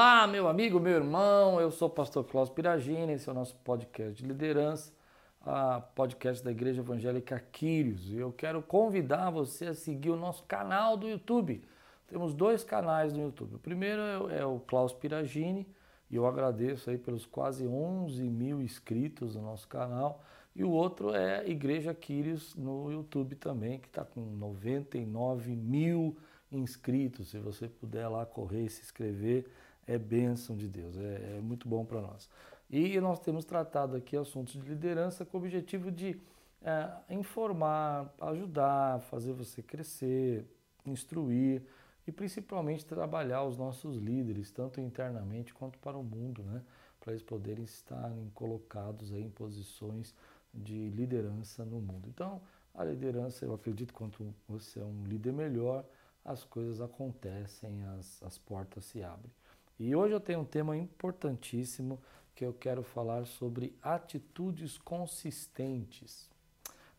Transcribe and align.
Olá, 0.00 0.28
meu 0.28 0.46
amigo, 0.46 0.78
meu 0.78 0.92
irmão, 0.92 1.60
eu 1.60 1.72
sou 1.72 1.88
o 1.88 1.90
pastor 1.90 2.22
Klaus 2.22 2.48
Piragini, 2.48 3.14
esse 3.14 3.28
é 3.28 3.32
o 3.32 3.34
nosso 3.34 3.56
podcast 3.56 4.14
de 4.14 4.28
liderança, 4.28 4.92
a 5.40 5.80
podcast 5.80 6.44
da 6.44 6.52
Igreja 6.52 6.82
Evangélica 6.82 7.44
Quírios. 7.50 8.08
E 8.08 8.16
eu 8.16 8.30
quero 8.30 8.62
convidar 8.62 9.28
você 9.30 9.66
a 9.66 9.74
seguir 9.74 10.10
o 10.10 10.16
nosso 10.16 10.44
canal 10.44 10.96
do 10.96 11.08
YouTube. 11.08 11.64
Temos 12.06 12.32
dois 12.32 12.62
canais 12.62 13.12
no 13.12 13.24
YouTube. 13.24 13.56
O 13.56 13.58
primeiro 13.58 14.00
é 14.30 14.46
o 14.46 14.60
Klaus 14.60 14.92
Piragini, 14.92 15.66
e 16.08 16.14
eu 16.14 16.28
agradeço 16.28 16.90
aí 16.90 16.96
pelos 16.96 17.26
quase 17.26 17.66
11 17.66 18.22
mil 18.22 18.62
inscritos 18.62 19.34
no 19.34 19.42
nosso 19.42 19.66
canal. 19.66 20.22
E 20.54 20.62
o 20.62 20.70
outro 20.70 21.12
é 21.12 21.44
Igreja 21.44 21.92
Quírios 21.92 22.54
no 22.54 22.88
YouTube 22.92 23.34
também, 23.34 23.80
que 23.80 23.88
está 23.88 24.04
com 24.04 24.20
99 24.20 25.56
mil 25.56 26.16
inscritos. 26.52 27.30
Se 27.30 27.38
você 27.40 27.66
puder 27.66 28.06
lá 28.06 28.24
correr 28.24 28.66
e 28.66 28.70
se 28.70 28.82
inscrever, 28.82 29.50
é 29.88 29.98
bênção 29.98 30.54
de 30.56 30.68
Deus, 30.68 30.96
é, 30.96 31.38
é 31.38 31.40
muito 31.40 31.66
bom 31.66 31.84
para 31.84 32.00
nós. 32.00 32.28
E 32.70 33.00
nós 33.00 33.18
temos 33.18 33.44
tratado 33.44 33.96
aqui 33.96 34.16
assuntos 34.16 34.52
de 34.52 34.60
liderança 34.60 35.24
com 35.24 35.38
o 35.38 35.40
objetivo 35.40 35.90
de 35.90 36.20
é, 36.62 36.90
informar, 37.10 38.14
ajudar, 38.20 39.00
fazer 39.00 39.32
você 39.32 39.62
crescer, 39.62 40.44
instruir 40.84 41.62
e 42.06 42.12
principalmente 42.12 42.84
trabalhar 42.84 43.44
os 43.44 43.56
nossos 43.56 43.96
líderes, 43.96 44.50
tanto 44.50 44.80
internamente 44.80 45.54
quanto 45.54 45.78
para 45.78 45.96
o 45.96 46.04
mundo, 46.04 46.42
né? 46.42 46.62
para 47.00 47.12
eles 47.12 47.22
poderem 47.22 47.64
estarem 47.64 48.30
colocados 48.34 49.12
em 49.12 49.30
posições 49.30 50.14
de 50.52 50.90
liderança 50.90 51.64
no 51.64 51.80
mundo. 51.80 52.08
Então, 52.08 52.42
a 52.74 52.84
liderança, 52.84 53.44
eu 53.44 53.54
acredito, 53.54 53.94
quanto 53.94 54.34
você 54.46 54.80
é 54.80 54.84
um 54.84 55.04
líder 55.04 55.32
melhor, 55.32 55.84
as 56.24 56.44
coisas 56.44 56.80
acontecem, 56.80 57.84
as, 57.98 58.22
as 58.22 58.36
portas 58.36 58.84
se 58.84 59.02
abrem. 59.02 59.32
E 59.78 59.94
hoje 59.94 60.12
eu 60.12 60.20
tenho 60.20 60.40
um 60.40 60.44
tema 60.44 60.76
importantíssimo 60.76 62.00
que 62.34 62.44
eu 62.44 62.52
quero 62.52 62.82
falar 62.82 63.26
sobre 63.26 63.76
atitudes 63.80 64.76
consistentes. 64.76 66.28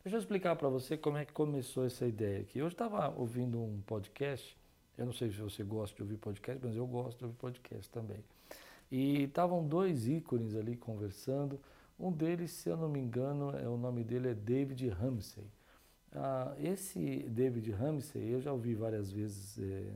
Deixa 0.02 0.16
eu 0.16 0.20
explicar 0.20 0.56
para 0.56 0.68
você 0.70 0.96
como 0.96 1.18
é 1.18 1.26
que 1.26 1.32
começou 1.32 1.84
essa 1.84 2.06
ideia 2.06 2.40
aqui. 2.40 2.58
Eu 2.58 2.68
estava 2.68 3.08
ouvindo 3.10 3.60
um 3.60 3.82
podcast, 3.82 4.56
eu 4.96 5.04
não 5.04 5.12
sei 5.12 5.30
se 5.30 5.36
você 5.36 5.62
gosta 5.62 5.94
de 5.94 6.02
ouvir 6.02 6.16
podcast, 6.16 6.64
mas 6.64 6.74
eu 6.74 6.86
gosto 6.86 7.18
de 7.18 7.24
ouvir 7.24 7.36
podcast 7.36 7.90
também. 7.90 8.24
E 8.90 9.24
estavam 9.24 9.66
dois 9.66 10.08
ícones 10.08 10.56
ali 10.56 10.74
conversando. 10.74 11.60
Um 11.98 12.10
deles, 12.10 12.50
se 12.50 12.70
eu 12.70 12.78
não 12.78 12.88
me 12.88 12.98
engano, 12.98 13.50
é 13.58 13.68
o 13.68 13.76
nome 13.76 14.02
dele 14.02 14.28
é 14.28 14.34
David 14.34 14.88
Ramsey. 14.88 15.44
Ah, 16.12 16.54
esse 16.58 17.26
David 17.28 17.70
Ramsey, 17.72 18.30
eu 18.32 18.40
já 18.40 18.52
ouvi 18.52 18.74
várias 18.74 19.12
vezes 19.12 19.58
é, 19.58 19.92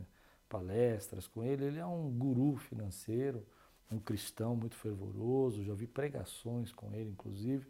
palestras 0.48 1.26
com 1.26 1.42
ele, 1.42 1.64
ele 1.64 1.78
é 1.78 1.86
um 1.86 2.10
guru 2.10 2.56
financeiro, 2.56 3.44
um 3.90 3.98
cristão 3.98 4.56
muito 4.56 4.76
fervoroso, 4.76 5.62
já 5.62 5.72
ouvi 5.72 5.86
pregações 5.86 6.72
com 6.72 6.92
ele, 6.92 7.10
inclusive, 7.10 7.66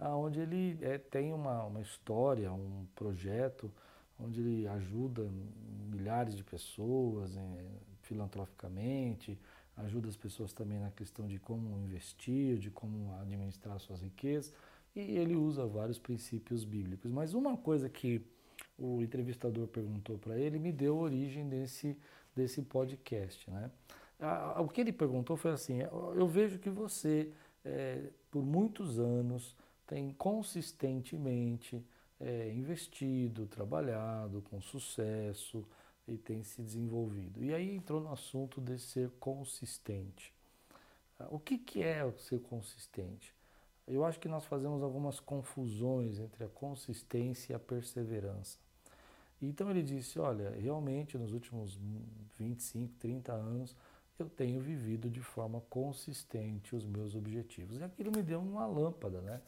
onde 0.00 0.40
ele 0.40 0.78
é, 0.82 0.98
tem 0.98 1.32
uma, 1.32 1.64
uma 1.64 1.80
história, 1.80 2.52
um 2.52 2.86
projeto, 2.94 3.72
onde 4.18 4.40
ele 4.40 4.68
ajuda 4.68 5.28
milhares 5.90 6.34
de 6.36 6.44
pessoas 6.44 7.36
é, 7.36 7.64
filantroficamente, 8.02 9.38
ajuda 9.76 10.08
as 10.08 10.16
pessoas 10.16 10.52
também 10.52 10.78
na 10.78 10.90
questão 10.90 11.26
de 11.26 11.38
como 11.38 11.78
investir, 11.78 12.58
de 12.58 12.70
como 12.70 13.14
administrar 13.20 13.78
suas 13.78 14.02
riquezas 14.02 14.52
e 14.94 15.16
ele 15.16 15.36
usa 15.36 15.66
vários 15.66 15.98
princípios 15.98 16.64
bíblicos. 16.64 17.10
Mas 17.10 17.34
uma 17.34 17.56
coisa 17.56 17.88
que 17.88 18.20
o 18.78 19.02
entrevistador 19.02 19.66
perguntou 19.68 20.18
para 20.18 20.38
ele 20.38 20.58
me 20.58 20.72
deu 20.72 20.96
origem 20.96 21.48
desse, 21.48 21.96
desse 22.34 22.62
podcast. 22.62 23.50
Né? 23.50 23.70
O 24.58 24.68
que 24.68 24.80
ele 24.80 24.92
perguntou 24.92 25.36
foi 25.36 25.52
assim: 25.52 25.80
eu 25.80 26.26
vejo 26.26 26.58
que 26.58 26.70
você, 26.70 27.32
é, 27.64 28.10
por 28.30 28.44
muitos 28.44 28.98
anos, 28.98 29.56
tem 29.86 30.12
consistentemente 30.12 31.84
é, 32.20 32.52
investido, 32.52 33.46
trabalhado 33.46 34.42
com 34.42 34.60
sucesso 34.60 35.66
e 36.06 36.16
tem 36.16 36.42
se 36.42 36.62
desenvolvido. 36.62 37.42
E 37.42 37.54
aí 37.54 37.74
entrou 37.74 38.00
no 38.00 38.12
assunto 38.12 38.60
de 38.60 38.78
ser 38.78 39.10
consistente. 39.20 40.32
O 41.30 41.38
que, 41.38 41.58
que 41.58 41.82
é 41.82 42.10
ser 42.18 42.40
consistente? 42.40 43.34
Eu 43.88 44.04
acho 44.04 44.20
que 44.20 44.28
nós 44.28 44.44
fazemos 44.44 44.82
algumas 44.82 45.18
confusões 45.18 46.18
entre 46.18 46.44
a 46.44 46.48
consistência 46.48 47.52
e 47.52 47.56
a 47.56 47.58
perseverança. 47.58 48.58
Então 49.40 49.70
ele 49.70 49.82
disse: 49.82 50.18
Olha, 50.18 50.50
realmente 50.50 51.16
nos 51.16 51.32
últimos 51.32 51.78
25, 52.38 52.94
30 52.98 53.32
anos 53.32 53.76
eu 54.18 54.28
tenho 54.28 54.60
vivido 54.60 55.08
de 55.08 55.20
forma 55.20 55.60
consistente 55.70 56.74
os 56.74 56.84
meus 56.84 57.14
objetivos. 57.14 57.78
E 57.78 57.84
aquilo 57.84 58.10
me 58.10 58.22
deu 58.22 58.40
uma 58.40 58.66
lâmpada, 58.66 59.20
né? 59.20 59.40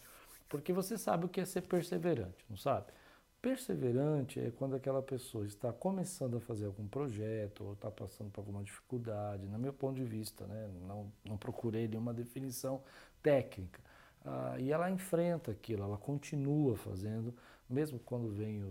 Porque 0.49 0.73
você 0.73 0.97
sabe 0.97 1.27
o 1.27 1.29
que 1.29 1.41
é 1.41 1.45
ser 1.45 1.63
perseverante, 1.63 2.45
não 2.49 2.57
sabe? 2.57 2.93
Perseverante 3.41 4.39
é 4.39 4.51
quando 4.51 4.77
aquela 4.77 5.03
pessoa 5.03 5.47
está 5.47 5.73
começando 5.73 6.37
a 6.37 6.41
fazer 6.41 6.67
algum 6.67 6.87
projeto 6.87 7.65
ou 7.65 7.73
está 7.73 7.91
passando 7.91 8.31
por 8.31 8.41
alguma 8.43 8.63
dificuldade, 8.63 9.47
no 9.47 9.59
meu 9.59 9.73
ponto 9.73 9.95
de 9.95 10.05
vista, 10.05 10.47
né? 10.47 10.69
não, 10.87 11.11
não 11.25 11.39
procurei 11.39 11.89
nenhuma 11.89 12.13
definição 12.13 12.83
técnica, 13.23 13.81
ah, 14.25 14.57
e 14.59 14.71
ela 14.71 14.91
enfrenta 14.91 15.51
aquilo, 15.51 15.83
ela 15.83 15.97
continua 15.97 16.77
fazendo, 16.77 17.35
mesmo 17.69 17.99
quando 18.01 18.29
vem 18.29 18.63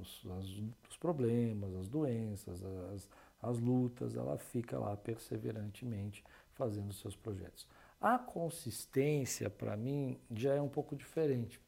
os, 0.00 0.24
os 0.88 0.96
problemas, 0.96 1.74
as 1.74 1.88
doenças, 1.88 2.62
as, 2.64 3.08
as 3.42 3.58
lutas, 3.58 4.16
ela 4.16 4.36
fica 4.38 4.78
lá 4.78 4.96
perseverantemente 4.96 6.24
fazendo 6.54 6.92
seus 6.92 7.14
projetos. 7.14 7.66
A 8.00 8.18
consistência, 8.18 9.48
para 9.48 9.76
mim, 9.76 10.18
já 10.30 10.54
é 10.54 10.60
um 10.60 10.68
pouco 10.68 10.96
diferente. 10.96 11.60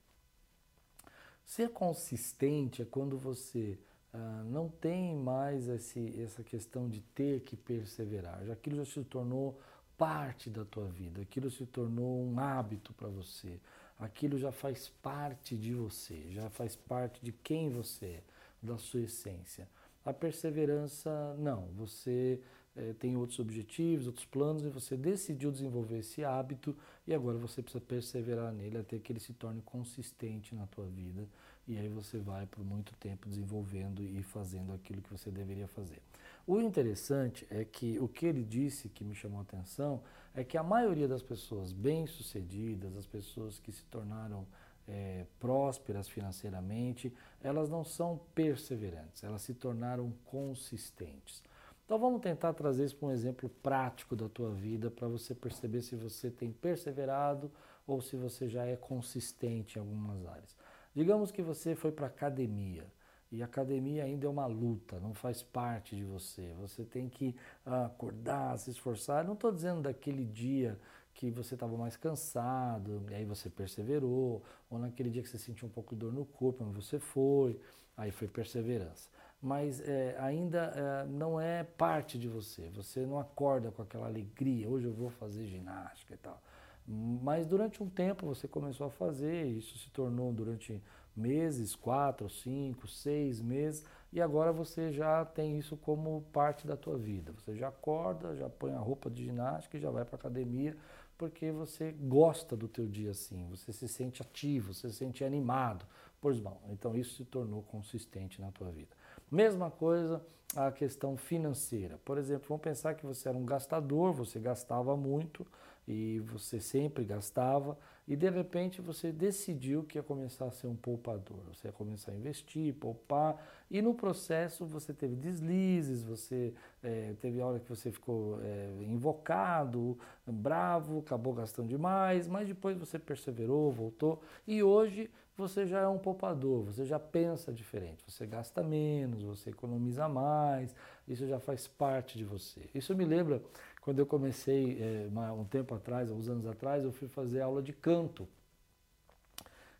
Ser 1.44 1.70
consistente 1.70 2.82
é 2.82 2.84
quando 2.84 3.16
você 3.16 3.78
ah, 4.12 4.42
não 4.44 4.68
tem 4.68 5.14
mais 5.14 5.68
esse, 5.68 6.20
essa 6.20 6.42
questão 6.42 6.88
de 6.88 7.00
ter 7.00 7.40
que 7.40 7.56
perseverar, 7.56 8.44
já 8.44 8.52
aquilo 8.52 8.76
já 8.76 8.84
se 8.84 9.04
tornou 9.04 9.58
parte 9.98 10.48
da 10.48 10.64
tua 10.64 10.86
vida, 10.86 11.20
aquilo 11.20 11.50
se 11.50 11.66
tornou 11.66 12.22
um 12.24 12.38
hábito 12.38 12.94
para 12.94 13.08
você, 13.08 13.60
aquilo 13.98 14.38
já 14.38 14.52
faz 14.52 14.88
parte 15.02 15.56
de 15.56 15.74
você, 15.74 16.30
já 16.30 16.48
faz 16.48 16.76
parte 16.76 17.20
de 17.20 17.32
quem 17.32 17.68
você 17.68 18.06
é, 18.06 18.22
da 18.62 18.78
sua 18.78 19.00
essência. 19.00 19.68
A 20.04 20.12
perseverança, 20.12 21.34
não, 21.38 21.66
você 21.76 22.40
é, 22.76 22.92
tem 22.92 23.16
outros 23.16 23.40
objetivos, 23.40 24.06
outros 24.06 24.24
planos 24.24 24.64
e 24.64 24.68
você 24.68 24.96
decidiu 24.96 25.50
desenvolver 25.50 25.98
esse 25.98 26.24
hábito 26.24 26.76
e 27.04 27.12
agora 27.12 27.36
você 27.36 27.60
precisa 27.60 27.84
perseverar 27.84 28.52
nele 28.52 28.78
até 28.78 28.98
que 28.98 29.12
ele 29.12 29.20
se 29.20 29.32
torne 29.32 29.60
consistente 29.62 30.54
na 30.54 30.66
tua 30.68 30.86
vida 30.86 31.26
e 31.66 31.76
aí 31.76 31.88
você 31.88 32.18
vai 32.18 32.46
por 32.46 32.64
muito 32.64 32.94
tempo 32.96 33.28
desenvolvendo 33.28 34.00
e 34.02 34.22
fazendo 34.22 34.72
aquilo 34.72 35.02
que 35.02 35.10
você 35.10 35.30
deveria 35.30 35.66
fazer. 35.66 36.00
O 36.48 36.62
interessante 36.62 37.46
é 37.50 37.62
que 37.62 37.98
o 37.98 38.08
que 38.08 38.24
ele 38.24 38.42
disse 38.42 38.88
que 38.88 39.04
me 39.04 39.14
chamou 39.14 39.40
a 39.40 39.42
atenção 39.42 40.02
é 40.34 40.42
que 40.42 40.56
a 40.56 40.62
maioria 40.62 41.06
das 41.06 41.22
pessoas 41.22 41.74
bem-sucedidas, 41.74 42.96
as 42.96 43.04
pessoas 43.04 43.58
que 43.58 43.70
se 43.70 43.84
tornaram 43.84 44.46
é, 44.88 45.26
prósperas 45.38 46.08
financeiramente, 46.08 47.12
elas 47.42 47.68
não 47.68 47.84
são 47.84 48.18
perseverantes, 48.34 49.22
elas 49.22 49.42
se 49.42 49.52
tornaram 49.52 50.10
consistentes. 50.24 51.42
Então 51.84 51.98
vamos 51.98 52.22
tentar 52.22 52.54
trazer 52.54 52.86
isso 52.86 52.96
para 52.96 53.08
um 53.08 53.12
exemplo 53.12 53.50
prático 53.62 54.16
da 54.16 54.26
tua 54.26 54.50
vida 54.50 54.90
para 54.90 55.06
você 55.06 55.34
perceber 55.34 55.82
se 55.82 55.96
você 55.96 56.30
tem 56.30 56.50
perseverado 56.50 57.52
ou 57.86 58.00
se 58.00 58.16
você 58.16 58.48
já 58.48 58.64
é 58.64 58.74
consistente 58.74 59.76
em 59.76 59.80
algumas 59.80 60.24
áreas. 60.24 60.56
Digamos 60.94 61.30
que 61.30 61.42
você 61.42 61.74
foi 61.74 61.92
para 61.92 62.06
academia. 62.06 62.86
E 63.30 63.42
academia 63.42 64.04
ainda 64.04 64.26
é 64.26 64.28
uma 64.28 64.46
luta, 64.46 64.98
não 65.00 65.12
faz 65.12 65.42
parte 65.42 65.94
de 65.94 66.04
você. 66.04 66.54
Você 66.60 66.84
tem 66.84 67.08
que 67.08 67.36
ah, 67.64 67.86
acordar, 67.86 68.58
se 68.58 68.70
esforçar. 68.70 69.24
Não 69.24 69.34
estou 69.34 69.52
dizendo 69.52 69.82
daquele 69.82 70.24
dia 70.24 70.78
que 71.12 71.30
você 71.30 71.54
estava 71.54 71.76
mais 71.76 71.96
cansado, 71.96 73.04
e 73.10 73.14
aí 73.14 73.24
você 73.24 73.50
perseverou, 73.50 74.42
ou 74.70 74.78
naquele 74.78 75.10
dia 75.10 75.20
que 75.20 75.28
você 75.28 75.36
sentiu 75.36 75.66
um 75.66 75.70
pouco 75.70 75.94
de 75.94 76.00
dor 76.00 76.12
no 76.12 76.24
corpo, 76.24 76.64
mas 76.64 76.86
você 76.86 77.00
foi, 77.00 77.60
aí 77.96 78.12
foi 78.12 78.28
perseverança. 78.28 79.10
Mas 79.42 79.80
é, 79.80 80.16
ainda 80.20 80.72
é, 80.76 81.06
não 81.06 81.40
é 81.40 81.64
parte 81.64 82.18
de 82.18 82.28
você, 82.28 82.70
você 82.70 83.04
não 83.04 83.18
acorda 83.18 83.72
com 83.72 83.82
aquela 83.82 84.06
alegria, 84.06 84.68
hoje 84.68 84.86
eu 84.86 84.92
vou 84.92 85.10
fazer 85.10 85.44
ginástica 85.46 86.14
e 86.14 86.18
tal. 86.18 86.40
Mas 86.86 87.46
durante 87.46 87.82
um 87.82 87.88
tempo 87.88 88.24
você 88.24 88.48
começou 88.48 88.86
a 88.86 88.90
fazer, 88.90 89.44
isso 89.46 89.76
se 89.76 89.90
tornou 89.90 90.32
durante 90.32 90.80
meses, 91.18 91.74
quatro, 91.74 92.30
cinco, 92.30 92.86
seis 92.88 93.40
meses, 93.40 93.84
e 94.12 94.20
agora 94.20 94.52
você 94.52 94.90
já 94.90 95.24
tem 95.24 95.58
isso 95.58 95.76
como 95.76 96.22
parte 96.32 96.66
da 96.66 96.76
tua 96.76 96.96
vida. 96.96 97.32
Você 97.32 97.54
já 97.54 97.68
acorda, 97.68 98.36
já 98.36 98.48
põe 98.48 98.72
a 98.72 98.78
roupa 98.78 99.10
de 99.10 99.24
ginástica 99.24 99.76
e 99.76 99.80
já 99.80 99.90
vai 99.90 100.04
para 100.04 100.16
academia, 100.16 100.76
porque 101.18 101.50
você 101.50 101.92
gosta 101.92 102.56
do 102.56 102.68
teu 102.68 102.86
dia 102.86 103.10
assim, 103.10 103.46
você 103.50 103.72
se 103.72 103.88
sente 103.88 104.22
ativo, 104.22 104.72
você 104.72 104.88
se 104.88 104.96
sente 104.96 105.24
animado. 105.24 105.84
Pois 106.20 106.38
bom, 106.38 106.60
então 106.70 106.96
isso 106.96 107.16
se 107.16 107.24
tornou 107.24 107.62
consistente 107.62 108.40
na 108.40 108.50
tua 108.50 108.70
vida. 108.70 108.96
Mesma 109.30 109.70
coisa 109.70 110.24
a 110.56 110.72
questão 110.72 111.16
financeira. 111.16 111.98
Por 112.04 112.16
exemplo, 112.16 112.46
vamos 112.48 112.62
pensar 112.62 112.94
que 112.94 113.04
você 113.04 113.28
era 113.28 113.36
um 113.36 113.44
gastador, 113.44 114.12
você 114.12 114.38
gastava 114.38 114.96
muito 114.96 115.46
e 115.88 116.20
você 116.20 116.60
sempre 116.60 117.02
gastava, 117.02 117.78
e 118.06 118.14
de 118.14 118.28
repente 118.28 118.82
você 118.82 119.10
decidiu 119.10 119.82
que 119.84 119.96
ia 119.96 120.02
começar 120.02 120.44
a 120.44 120.50
ser 120.50 120.66
um 120.66 120.76
poupador, 120.76 121.38
você 121.50 121.68
ia 121.68 121.72
começar 121.72 122.12
a 122.12 122.14
investir, 122.14 122.74
poupar, 122.74 123.42
e 123.70 123.80
no 123.80 123.94
processo 123.94 124.66
você 124.66 124.92
teve 124.92 125.16
deslizes, 125.16 126.02
você 126.02 126.52
é, 126.82 127.14
teve 127.22 127.40
hora 127.40 127.58
que 127.58 127.68
você 127.70 127.90
ficou 127.90 128.38
é, 128.42 128.70
invocado, 128.82 129.98
bravo, 130.26 130.98
acabou 130.98 131.32
gastando 131.32 131.68
demais, 131.68 132.28
mas 132.28 132.46
depois 132.46 132.76
você 132.76 132.98
perseverou, 132.98 133.72
voltou, 133.72 134.20
e 134.46 134.62
hoje 134.62 135.10
você 135.38 135.66
já 135.66 135.80
é 135.80 135.88
um 135.88 135.98
poupador, 135.98 136.64
você 136.64 136.84
já 136.84 136.98
pensa 136.98 137.52
diferente, 137.52 138.02
você 138.06 138.26
gasta 138.26 138.60
menos, 138.60 139.22
você 139.22 139.50
economiza 139.50 140.08
mais, 140.08 140.74
isso 141.06 141.28
já 141.28 141.38
faz 141.38 141.68
parte 141.68 142.18
de 142.18 142.24
você. 142.24 142.68
Isso 142.74 142.92
me 142.94 143.04
lembra 143.04 143.40
quando 143.88 144.00
eu 144.00 144.06
comecei, 144.06 144.78
é, 144.82 145.08
um 145.32 145.44
tempo 145.46 145.74
atrás, 145.74 146.10
uns 146.10 146.28
anos 146.28 146.44
atrás, 146.44 146.84
eu 146.84 146.92
fui 146.92 147.08
fazer 147.08 147.40
aula 147.40 147.62
de 147.62 147.72
canto. 147.72 148.28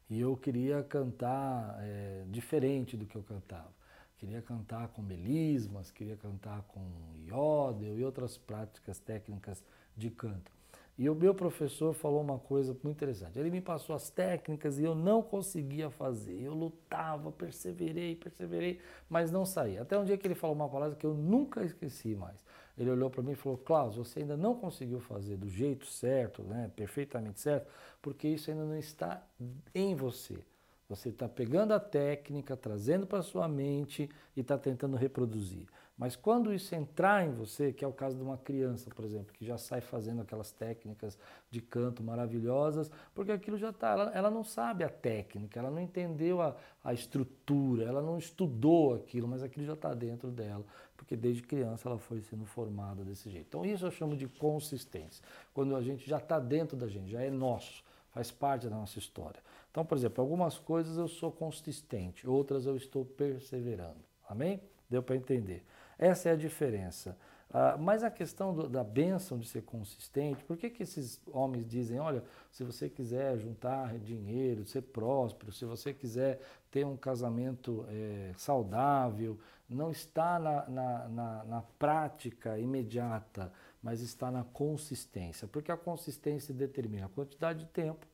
E 0.09 0.19
eu 0.19 0.35
queria 0.35 0.83
cantar 0.83 1.77
é, 1.83 2.25
diferente 2.31 2.97
do 2.97 3.05
que 3.05 3.15
eu 3.15 3.23
cantava. 3.23 3.71
Queria 4.17 4.41
cantar 4.41 4.89
com 4.89 5.03
melismas, 5.03 5.91
queria 5.91 6.17
cantar 6.17 6.63
com 6.69 6.81
iodel 7.27 7.99
e 7.99 8.03
outras 8.03 8.39
práticas 8.39 8.99
técnicas 8.99 9.63
de 9.95 10.09
canto. 10.09 10.51
E 10.97 11.11
o 11.11 11.15
meu 11.15 11.35
professor 11.35 11.93
falou 11.93 12.23
uma 12.23 12.39
coisa 12.39 12.73
muito 12.83 12.97
interessante. 12.97 13.39
Ele 13.39 13.51
me 13.51 13.61
passou 13.61 13.95
as 13.95 14.09
técnicas 14.09 14.79
e 14.79 14.85
eu 14.85 14.95
não 14.95 15.23
conseguia 15.23 15.91
fazer. 15.91 16.41
Eu 16.41 16.55
lutava, 16.55 17.31
perseverei, 17.31 18.17
perseverei, 18.17 18.81
mas 19.09 19.31
não 19.31 19.45
saía. 19.45 19.83
Até 19.83 19.99
um 19.99 20.05
dia 20.05 20.17
que 20.17 20.27
ele 20.27 20.35
falou 20.35 20.57
uma 20.57 20.69
palavra 20.69 20.97
que 20.97 21.05
eu 21.05 21.13
nunca 21.13 21.63
esqueci 21.63 22.17
mais. 22.17 22.43
Ele 22.79 22.91
olhou 22.91 23.11
para 23.11 23.23
mim 23.23 23.33
e 23.33 23.35
falou: 23.35 23.59
Klaus, 23.59 23.97
você 23.97 24.21
ainda 24.21 24.37
não 24.37 24.55
conseguiu 24.55 25.01
fazer 25.01 25.37
do 25.37 25.49
jeito 25.49 25.85
certo, 25.87 26.43
né, 26.45 26.71
perfeitamente 26.77 27.41
certo, 27.41 27.69
porque 28.01 28.29
isso 28.29 28.51
ainda 28.51 28.65
não 28.65 28.79
está 28.79 29.27
em 29.75 29.95
você. 29.95 30.39
Você 30.89 31.11
está 31.11 31.29
pegando 31.29 31.75
a 31.75 31.81
técnica, 31.81 32.57
trazendo 32.57 33.07
para 33.07 33.23
sua 33.23 33.47
mente 33.47 34.09
e 34.35 34.41
está 34.41 34.57
tentando 34.57 34.97
reproduzir. 34.97 35.69
Mas 35.99 36.17
quando 36.17 36.55
isso 36.55 36.75
entrar 36.75 37.27
em 37.27 37.33
você, 37.33 37.75
que 37.75 37.85
é 37.85 37.89
o 37.89 37.93
caso 37.93 38.17
de 38.17 38.23
uma 38.23 38.39
criança, 38.39 38.89
por 38.89 39.05
exemplo, 39.05 39.35
que 39.35 39.45
já 39.45 39.59
sai 39.59 39.83
fazendo 39.83 40.23
aquelas 40.23 40.51
técnicas 40.51 41.19
de 41.51 41.61
canto 41.61 42.03
maravilhosas, 42.03 42.91
porque 43.13 43.33
aquilo 43.33 43.59
já 43.59 43.69
está, 43.69 43.91
ela, 43.91 44.11
ela, 44.15 44.31
não 44.31 44.43
sabe 44.43 44.83
a 44.83 44.89
técnica, 44.89 45.59
ela 45.59 45.71
não 45.71 45.81
entendeu 45.81 46.41
a, 46.41 46.57
a 46.83 46.95
estrutura, 46.95 47.85
ela 47.85 48.01
não 48.01 48.17
estudou 48.17 48.95
aquilo, 48.95 49.29
mas 49.29 49.43
aquilo 49.43 49.67
já 49.67 49.75
está 49.75 49.93
dentro 49.93 50.31
dela, 50.31 50.65
porque 50.97 51.17
desde 51.17 51.43
criança 51.43 51.87
ela 51.87 51.99
foi 51.99 52.23
sendo 52.23 52.47
formada 52.47 53.05
desse 53.05 53.29
jeito. 53.29 53.47
Então 53.49 53.67
isso 53.67 53.85
eu 53.85 53.91
chamo 53.91 54.17
de 54.17 54.27
consistência, 54.27 55.23
quando 55.53 55.77
a 55.77 55.83
gente 55.83 56.09
já 56.09 56.17
está 56.17 56.39
dentro 56.39 56.79
da 56.79 56.87
gente, 56.87 57.11
já 57.11 57.21
é 57.21 57.29
nosso, 57.29 57.85
faz 58.11 58.31
parte 58.31 58.69
da 58.69 58.77
nossa 58.77 58.99
história. 58.99 59.43
Então, 59.71 59.85
por 59.85 59.97
exemplo, 59.97 60.23
algumas 60.23 60.59
coisas 60.59 60.97
eu 60.97 61.09
sou 61.09 61.31
consistente, 61.31 62.29
outras 62.29 62.67
eu 62.67 62.77
estou 62.77 63.05
perseverando. 63.05 63.99
Amém? 64.29 64.61
Deu 64.89 65.03
para 65.03 65.17
entender. 65.17 65.65
Essa 65.99 66.31
é 66.31 66.33
a 66.33 66.37
diferença. 66.37 67.17
Ah, 67.51 67.77
mas 67.79 68.05
a 68.05 68.11
questão 68.11 68.55
do, 68.55 68.69
da 68.69 68.85
bênção 68.85 69.39
de 69.39 69.49
ser 69.49 69.63
consistente, 69.63 70.45
por 70.45 70.57
que, 70.57 70.69
que 70.69 70.83
esses 70.83 71.21
homens 71.29 71.67
dizem, 71.67 71.99
olha, 71.99 72.23
se 72.51 72.63
você 72.63 72.91
quiser 72.91 73.39
juntar 73.39 73.99
dinheiro, 73.99 74.67
ser 74.67 74.83
próspero, 74.83 75.51
se 75.51 75.65
você 75.65 75.95
quiser 75.95 76.41
ter 76.71 76.85
um 76.85 76.97
casamento 76.97 77.87
é, 77.89 78.33
saudável, 78.37 79.39
não 79.69 79.91
está 79.91 80.39
na, 80.39 80.69
na, 80.69 81.09
na, 81.09 81.45
na 81.45 81.63
prática 81.79 82.59
imediata, 82.59 83.51
mas 83.83 84.03
está 84.03 84.31
na 84.31 84.45
consistência, 84.45 85.49
porque 85.49 85.73
a 85.73 85.77
consistência 85.77 86.53
determina 86.53 87.07
a 87.07 87.11
quantidade 87.11 87.61
de 87.61 87.67
tempo 87.67 88.07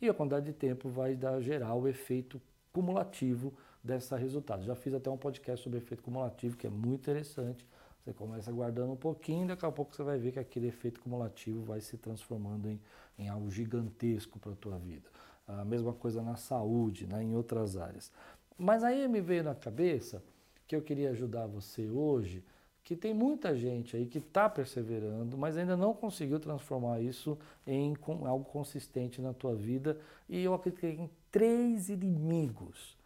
e 0.00 0.08
a 0.08 0.14
quantidade 0.14 0.46
de 0.46 0.52
tempo 0.52 0.88
vai 0.88 1.14
dar, 1.14 1.40
gerar 1.40 1.74
o 1.74 1.86
efeito 1.86 2.40
cumulativo 2.72 3.52
dessa 3.82 4.16
resultado. 4.16 4.64
Já 4.64 4.74
fiz 4.74 4.94
até 4.94 5.10
um 5.10 5.16
podcast 5.16 5.62
sobre 5.62 5.78
efeito 5.78 6.02
cumulativo, 6.02 6.56
que 6.56 6.66
é 6.66 6.70
muito 6.70 7.00
interessante. 7.00 7.66
Você 8.02 8.12
começa 8.12 8.50
guardando 8.50 8.92
um 8.92 8.96
pouquinho, 8.96 9.46
daqui 9.46 9.64
a 9.64 9.70
pouco 9.70 9.94
você 9.94 10.02
vai 10.02 10.18
ver 10.18 10.32
que 10.32 10.38
aquele 10.38 10.68
efeito 10.68 11.00
cumulativo 11.00 11.62
vai 11.62 11.80
se 11.80 11.98
transformando 11.98 12.68
em, 12.68 12.80
em 13.18 13.28
algo 13.28 13.50
gigantesco 13.50 14.38
para 14.38 14.52
a 14.52 14.56
tua 14.56 14.78
vida. 14.78 15.08
A 15.46 15.64
mesma 15.64 15.92
coisa 15.92 16.22
na 16.22 16.36
saúde, 16.36 17.06
né, 17.06 17.22
em 17.22 17.34
outras 17.34 17.76
áreas. 17.76 18.10
Mas 18.56 18.82
aí 18.82 19.06
me 19.08 19.20
veio 19.20 19.44
na 19.44 19.54
cabeça 19.54 20.22
que 20.66 20.74
eu 20.74 20.80
queria 20.80 21.10
ajudar 21.10 21.46
você 21.46 21.88
hoje, 21.88 22.44
que 22.82 22.96
tem 22.96 23.14
muita 23.14 23.56
gente 23.56 23.96
aí 23.96 24.06
que 24.06 24.18
está 24.18 24.48
perseverando, 24.48 25.36
mas 25.36 25.56
ainda 25.56 25.76
não 25.76 25.94
conseguiu 25.94 26.40
transformar 26.40 27.00
isso 27.00 27.38
em 27.66 27.96
algo 28.26 28.44
consistente 28.44 29.20
na 29.20 29.32
tua 29.32 29.54
vida. 29.54 29.98
E 30.28 30.42
eu 30.42 30.54
acredito 30.54 30.84
em 30.84 31.10
três 31.30 31.88
inimigos 31.88 32.98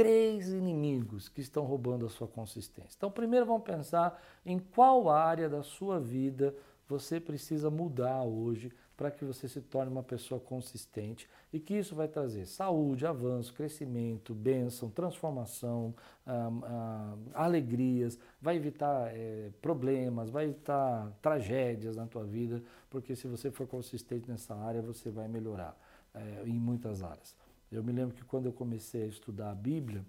três 0.00 0.48
inimigos 0.48 1.28
que 1.28 1.42
estão 1.42 1.64
roubando 1.64 2.06
a 2.06 2.08
sua 2.08 2.26
consistência. 2.26 2.96
Então, 2.96 3.10
primeiro 3.10 3.44
vamos 3.44 3.64
pensar 3.64 4.18
em 4.46 4.58
qual 4.58 5.10
área 5.10 5.46
da 5.46 5.62
sua 5.62 6.00
vida 6.00 6.54
você 6.88 7.20
precisa 7.20 7.68
mudar 7.68 8.22
hoje 8.22 8.72
para 9.00 9.10
que 9.10 9.24
você 9.24 9.48
se 9.48 9.62
torne 9.62 9.90
uma 9.90 10.02
pessoa 10.02 10.38
consistente 10.38 11.26
e 11.50 11.58
que 11.58 11.72
isso 11.72 11.94
vai 11.94 12.06
trazer 12.06 12.44
saúde, 12.44 13.06
avanço, 13.06 13.54
crescimento, 13.54 14.34
bênção, 14.34 14.90
transformação, 14.90 15.94
alegrias, 17.32 18.18
vai 18.42 18.56
evitar 18.56 19.10
é, 19.10 19.48
problemas, 19.62 20.28
vai 20.28 20.44
evitar 20.44 21.10
tragédias 21.22 21.96
na 21.96 22.06
tua 22.06 22.24
vida, 22.24 22.62
porque 22.90 23.16
se 23.16 23.26
você 23.26 23.50
for 23.50 23.66
consistente 23.66 24.30
nessa 24.30 24.54
área, 24.54 24.82
você 24.82 25.08
vai 25.08 25.26
melhorar 25.28 25.74
é, 26.12 26.42
em 26.44 26.58
muitas 26.58 27.02
áreas. 27.02 27.34
Eu 27.72 27.82
me 27.82 27.92
lembro 27.92 28.14
que 28.14 28.22
quando 28.22 28.44
eu 28.44 28.52
comecei 28.52 29.04
a 29.04 29.06
estudar 29.06 29.52
a 29.52 29.54
Bíblia, 29.54 30.04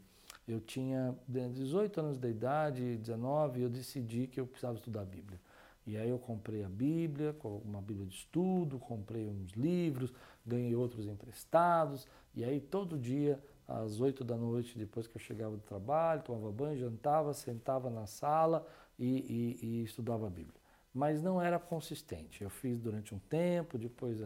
eu 0.46 0.60
tinha 0.60 1.16
18 1.30 1.98
anos 1.98 2.18
de 2.18 2.28
idade, 2.28 2.98
19, 2.98 3.62
eu 3.62 3.70
decidi 3.70 4.28
que 4.28 4.38
eu 4.38 4.46
precisava 4.46 4.76
estudar 4.76 5.04
a 5.04 5.06
Bíblia. 5.06 5.40
E 5.86 5.98
aí 5.98 6.10
eu 6.10 6.20
comprei 6.20 6.64
a 6.64 6.70
Bíblia, 6.70 7.36
uma 7.66 7.82
Bíblia 7.82 8.06
de 8.06 8.16
estudo, 8.16 8.78
comprei 8.78 9.28
uns 9.28 9.52
livros, 9.52 10.14
ganhei 10.46 10.76
outros 10.76 11.08
emprestados, 11.08 12.08
e 12.36 12.44
aí 12.44 12.60
todo 12.60 13.00
dia, 13.00 13.42
às 13.68 14.00
8 14.00 14.24
da 14.24 14.38
noite, 14.38 14.78
depois 14.78 15.08
que 15.08 15.16
eu 15.16 15.22
chegava 15.22 15.56
do 15.56 15.64
trabalho, 15.64 16.22
tomava 16.22 16.52
banho, 16.52 16.78
jantava, 16.78 17.34
sentava 17.34 17.90
na 17.90 18.06
sala 18.06 18.66
e, 18.98 19.58
e, 19.62 19.66
e 19.66 19.84
estudava 19.84 20.28
a 20.28 20.30
Bíblia. 20.30 20.60
Mas 20.94 21.22
não 21.22 21.42
era 21.42 21.58
consistente. 21.58 22.44
Eu 22.44 22.50
fiz 22.50 22.80
durante 22.80 23.16
um 23.16 23.20
tempo, 23.20 23.78
depois 23.78 24.20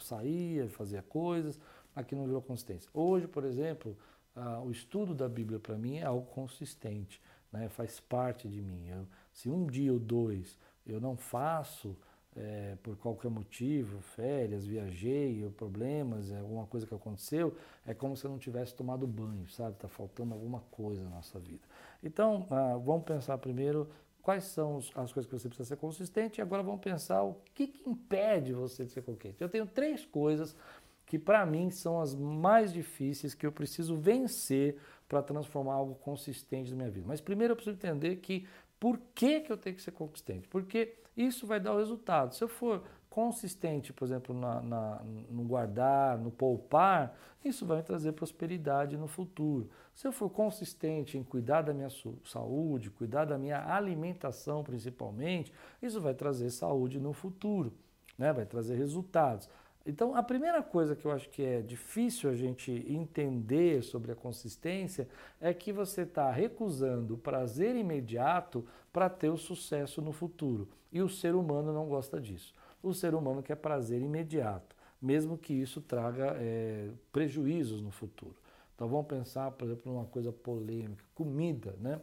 saía, 0.00 0.68
fazia 0.70 1.02
coisas, 1.02 1.60
aqui 1.94 2.14
não 2.14 2.24
virou 2.24 2.42
consistência. 2.42 2.90
Hoje, 2.92 3.28
por 3.28 3.44
exemplo, 3.44 3.96
ah, 4.34 4.60
o 4.60 4.70
estudo 4.70 5.14
da 5.14 5.28
Bíblia 5.28 5.58
para 5.58 5.76
mim 5.76 5.96
é 5.96 6.04
algo 6.04 6.26
consistente, 6.26 7.20
né? 7.52 7.68
faz 7.68 8.00
parte 8.00 8.48
de 8.48 8.60
mim. 8.60 8.88
Eu, 8.88 9.06
se 9.36 9.50
um 9.50 9.66
dia 9.66 9.92
ou 9.92 9.98
dois 9.98 10.58
eu 10.86 10.98
não 10.98 11.14
faço, 11.14 11.94
é, 12.34 12.74
por 12.82 12.96
qualquer 12.96 13.30
motivo, 13.30 14.00
férias, 14.00 14.66
viajei, 14.66 15.44
ou 15.44 15.50
problemas, 15.50 16.32
alguma 16.32 16.66
coisa 16.66 16.86
que 16.86 16.94
aconteceu, 16.94 17.54
é 17.86 17.92
como 17.92 18.16
se 18.16 18.24
eu 18.24 18.30
não 18.30 18.38
tivesse 18.38 18.74
tomado 18.74 19.06
banho, 19.06 19.46
sabe? 19.48 19.72
Está 19.72 19.88
faltando 19.88 20.32
alguma 20.32 20.60
coisa 20.70 21.02
na 21.04 21.10
nossa 21.10 21.38
vida. 21.38 21.62
Então, 22.02 22.46
ah, 22.50 22.78
vamos 22.82 23.04
pensar 23.04 23.36
primeiro 23.36 23.88
quais 24.22 24.44
são 24.44 24.78
as 24.78 25.12
coisas 25.12 25.26
que 25.26 25.38
você 25.38 25.48
precisa 25.48 25.68
ser 25.68 25.76
consistente 25.76 26.40
e 26.40 26.42
agora 26.42 26.62
vamos 26.62 26.80
pensar 26.80 27.22
o 27.22 27.36
que, 27.54 27.66
que 27.66 27.88
impede 27.88 28.54
você 28.54 28.86
de 28.86 28.90
ser 28.90 29.02
consistente. 29.02 29.42
Eu 29.42 29.50
tenho 29.50 29.66
três 29.66 30.06
coisas 30.06 30.56
que 31.04 31.18
para 31.18 31.44
mim 31.46 31.70
são 31.70 32.00
as 32.00 32.14
mais 32.14 32.72
difíceis 32.72 33.34
que 33.34 33.46
eu 33.46 33.52
preciso 33.52 33.96
vencer 33.96 34.76
para 35.08 35.22
transformar 35.22 35.74
algo 35.74 35.94
consistente 35.94 36.70
na 36.70 36.76
minha 36.76 36.90
vida. 36.90 37.06
Mas 37.06 37.20
primeiro 37.20 37.52
eu 37.52 37.56
preciso 37.56 37.76
entender 37.76 38.16
que 38.16 38.46
por 38.78 38.98
que, 39.14 39.40
que 39.40 39.50
eu 39.50 39.56
tenho 39.56 39.76
que 39.76 39.82
ser 39.82 39.92
consistente? 39.92 40.48
Porque 40.48 40.96
isso 41.16 41.46
vai 41.46 41.58
dar 41.58 41.72
o 41.72 41.78
resultado. 41.78 42.34
Se 42.34 42.44
eu 42.44 42.48
for 42.48 42.82
consistente, 43.08 43.94
por 43.94 44.04
exemplo, 44.04 44.38
na, 44.38 44.60
na, 44.60 45.02
no 45.30 45.42
guardar, 45.44 46.18
no 46.18 46.30
poupar, 46.30 47.16
isso 47.42 47.64
vai 47.64 47.78
me 47.78 47.82
trazer 47.82 48.12
prosperidade 48.12 48.98
no 48.98 49.08
futuro. 49.08 49.70
Se 49.94 50.06
eu 50.06 50.12
for 50.12 50.28
consistente 50.28 51.16
em 51.16 51.24
cuidar 51.24 51.62
da 51.62 51.72
minha 51.72 51.88
saúde, 52.24 52.90
cuidar 52.90 53.24
da 53.24 53.38
minha 53.38 53.74
alimentação 53.74 54.62
principalmente, 54.62 55.50
isso 55.80 55.98
vai 55.98 56.12
trazer 56.12 56.50
saúde 56.50 57.00
no 57.00 57.14
futuro, 57.14 57.72
né? 58.18 58.34
vai 58.34 58.44
trazer 58.44 58.76
resultados. 58.76 59.48
Então, 59.86 60.16
a 60.16 60.22
primeira 60.22 60.64
coisa 60.64 60.96
que 60.96 61.04
eu 61.04 61.12
acho 61.12 61.28
que 61.30 61.42
é 61.42 61.62
difícil 61.62 62.28
a 62.28 62.34
gente 62.34 62.72
entender 62.88 63.84
sobre 63.84 64.10
a 64.10 64.16
consistência 64.16 65.08
é 65.40 65.54
que 65.54 65.72
você 65.72 66.02
está 66.02 66.28
recusando 66.32 67.14
o 67.14 67.18
prazer 67.18 67.76
imediato 67.76 68.66
para 68.92 69.08
ter 69.08 69.30
o 69.30 69.36
sucesso 69.36 70.02
no 70.02 70.12
futuro. 70.12 70.68
E 70.90 71.00
o 71.00 71.08
ser 71.08 71.36
humano 71.36 71.72
não 71.72 71.86
gosta 71.86 72.20
disso. 72.20 72.52
O 72.82 72.92
ser 72.92 73.14
humano 73.14 73.44
quer 73.44 73.54
prazer 73.54 74.02
imediato, 74.02 74.74
mesmo 75.00 75.38
que 75.38 75.54
isso 75.54 75.80
traga 75.80 76.36
é, 76.36 76.90
prejuízos 77.12 77.80
no 77.80 77.92
futuro. 77.92 78.34
Então 78.74 78.88
vamos 78.88 79.06
pensar, 79.06 79.52
por 79.52 79.66
exemplo, 79.66 79.92
numa 79.92 80.04
coisa 80.04 80.32
polêmica, 80.32 81.04
comida, 81.14 81.76
né? 81.80 82.00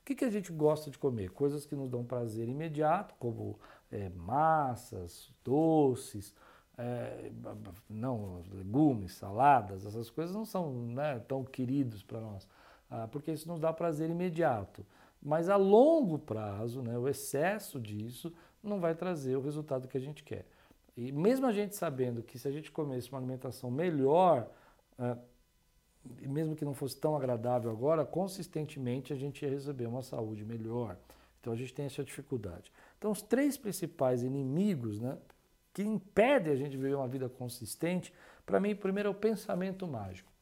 O 0.00 0.04
que, 0.06 0.14
que 0.14 0.24
a 0.24 0.30
gente 0.30 0.52
gosta 0.52 0.90
de 0.90 0.98
comer? 0.98 1.30
Coisas 1.30 1.66
que 1.66 1.74
nos 1.74 1.90
dão 1.90 2.04
prazer 2.04 2.48
imediato, 2.48 3.14
como 3.18 3.58
é, 3.90 4.08
massas, 4.08 5.30
doces, 5.44 6.32
é, 6.78 7.30
não, 7.88 8.42
legumes, 8.52 9.12
saladas, 9.12 9.86
essas 9.86 10.10
coisas 10.10 10.34
não 10.34 10.44
são 10.44 10.72
né, 10.72 11.18
tão 11.26 11.42
queridos 11.42 12.02
para 12.02 12.20
nós, 12.20 12.46
ah, 12.90 13.08
porque 13.08 13.32
isso 13.32 13.48
nos 13.48 13.60
dá 13.60 13.72
prazer 13.72 14.10
imediato. 14.10 14.84
Mas 15.22 15.48
a 15.48 15.56
longo 15.56 16.18
prazo, 16.18 16.82
né, 16.82 16.96
o 16.98 17.08
excesso 17.08 17.80
disso 17.80 18.32
não 18.62 18.78
vai 18.78 18.94
trazer 18.94 19.36
o 19.36 19.40
resultado 19.40 19.88
que 19.88 19.96
a 19.96 20.00
gente 20.00 20.22
quer. 20.22 20.46
E 20.96 21.10
mesmo 21.12 21.46
a 21.46 21.52
gente 21.52 21.74
sabendo 21.74 22.22
que 22.22 22.38
se 22.38 22.46
a 22.46 22.50
gente 22.50 22.70
comesse 22.70 23.10
uma 23.10 23.18
alimentação 23.18 23.70
melhor, 23.70 24.48
é, 24.98 25.16
mesmo 26.22 26.54
que 26.54 26.64
não 26.64 26.74
fosse 26.74 26.96
tão 26.96 27.16
agradável 27.16 27.70
agora, 27.70 28.04
consistentemente 28.04 29.12
a 29.12 29.16
gente 29.16 29.42
ia 29.42 29.50
receber 29.50 29.86
uma 29.86 30.02
saúde 30.02 30.44
melhor. 30.44 30.96
Então 31.40 31.52
a 31.52 31.56
gente 31.56 31.72
tem 31.74 31.86
essa 31.86 32.04
dificuldade. 32.04 32.72
Então 32.98 33.10
os 33.10 33.22
três 33.22 33.56
principais 33.56 34.22
inimigos, 34.22 35.00
né, 35.00 35.18
que 35.76 35.82
impedem 35.82 36.54
a 36.54 36.56
gente 36.56 36.74
viver 36.74 36.96
uma 36.96 37.06
vida 37.06 37.28
consistente, 37.28 38.10
para 38.46 38.58
mim, 38.58 38.74
primeiro 38.74 39.10
é 39.10 39.12
o 39.12 39.14
pensamento 39.14 39.86
mágico. 39.86 40.32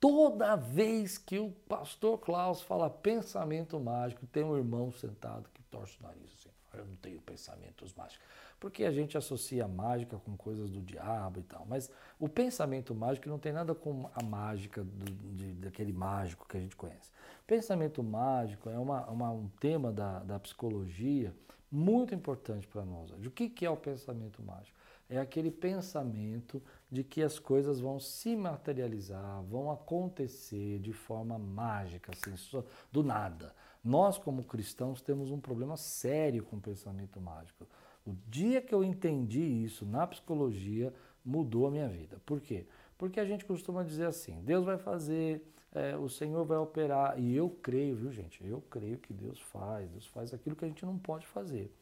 Toda 0.00 0.56
vez 0.56 1.16
que 1.16 1.38
o 1.38 1.52
pastor 1.68 2.18
Klaus 2.18 2.60
fala 2.60 2.90
pensamento 2.90 3.78
mágico, 3.78 4.26
tem 4.26 4.42
um 4.42 4.56
irmão 4.56 4.90
sentado 4.90 5.48
que 5.54 5.62
torce 5.62 5.96
o 6.00 6.02
nariz 6.02 6.24
assim. 6.24 6.50
Eu 6.74 6.84
não 6.86 6.96
tenho 6.96 7.20
pensamentos 7.20 7.94
mágicos. 7.94 8.26
Porque 8.58 8.82
a 8.82 8.90
gente 8.90 9.16
associa 9.16 9.68
mágica 9.68 10.18
com 10.18 10.36
coisas 10.36 10.68
do 10.68 10.80
diabo 10.80 11.38
e 11.38 11.44
tal. 11.44 11.64
Mas 11.64 11.88
o 12.18 12.28
pensamento 12.28 12.92
mágico 12.96 13.28
não 13.28 13.38
tem 13.38 13.52
nada 13.52 13.76
com 13.76 14.10
a 14.12 14.24
mágica 14.24 14.82
do, 14.82 15.04
de, 15.36 15.52
daquele 15.52 15.92
mágico 15.92 16.48
que 16.48 16.56
a 16.56 16.60
gente 16.60 16.74
conhece. 16.74 17.12
Pensamento 17.46 18.02
mágico 18.02 18.68
é 18.68 18.78
uma, 18.78 19.06
uma 19.08 19.30
um 19.30 19.48
tema 19.60 19.92
da, 19.92 20.18
da 20.18 20.40
psicologia 20.40 21.32
muito 21.72 22.14
importante 22.14 22.68
para 22.68 22.84
nós. 22.84 23.10
O 23.10 23.30
que, 23.30 23.48
que 23.48 23.64
é 23.64 23.70
o 23.70 23.76
pensamento 23.76 24.42
mágico? 24.42 24.78
É 25.08 25.18
aquele 25.18 25.50
pensamento 25.50 26.62
de 26.90 27.02
que 27.02 27.22
as 27.22 27.38
coisas 27.38 27.80
vão 27.80 27.98
se 27.98 28.36
materializar, 28.36 29.42
vão 29.42 29.70
acontecer 29.70 30.78
de 30.78 30.92
forma 30.92 31.38
mágica, 31.38 32.12
assim, 32.12 32.62
do 32.90 33.02
nada. 33.02 33.54
Nós, 33.82 34.18
como 34.18 34.44
cristãos, 34.44 35.00
temos 35.00 35.30
um 35.30 35.40
problema 35.40 35.76
sério 35.76 36.44
com 36.44 36.56
o 36.56 36.60
pensamento 36.60 37.20
mágico. 37.20 37.66
O 38.06 38.14
dia 38.28 38.60
que 38.60 38.74
eu 38.74 38.84
entendi 38.84 39.40
isso 39.40 39.86
na 39.86 40.06
psicologia, 40.06 40.92
mudou 41.24 41.66
a 41.66 41.70
minha 41.70 41.88
vida. 41.88 42.20
Por 42.26 42.40
quê? 42.40 42.66
Porque 42.98 43.18
a 43.18 43.24
gente 43.24 43.44
costuma 43.44 43.82
dizer 43.82 44.06
assim: 44.06 44.40
Deus 44.42 44.64
vai 44.64 44.78
fazer, 44.78 45.44
é, 45.74 45.96
o 45.96 46.08
Senhor 46.08 46.44
vai 46.44 46.58
operar. 46.58 47.18
E 47.18 47.34
eu 47.34 47.48
creio, 47.48 47.96
viu, 47.96 48.12
gente? 48.12 48.46
Eu 48.46 48.60
creio 48.70 48.98
que 48.98 49.12
Deus 49.12 49.40
faz. 49.40 49.88
Deus 49.90 50.06
faz 50.06 50.34
aquilo 50.34 50.56
que 50.56 50.64
a 50.64 50.68
gente 50.68 50.84
não 50.84 50.98
pode 50.98 51.26
fazer. 51.26 51.72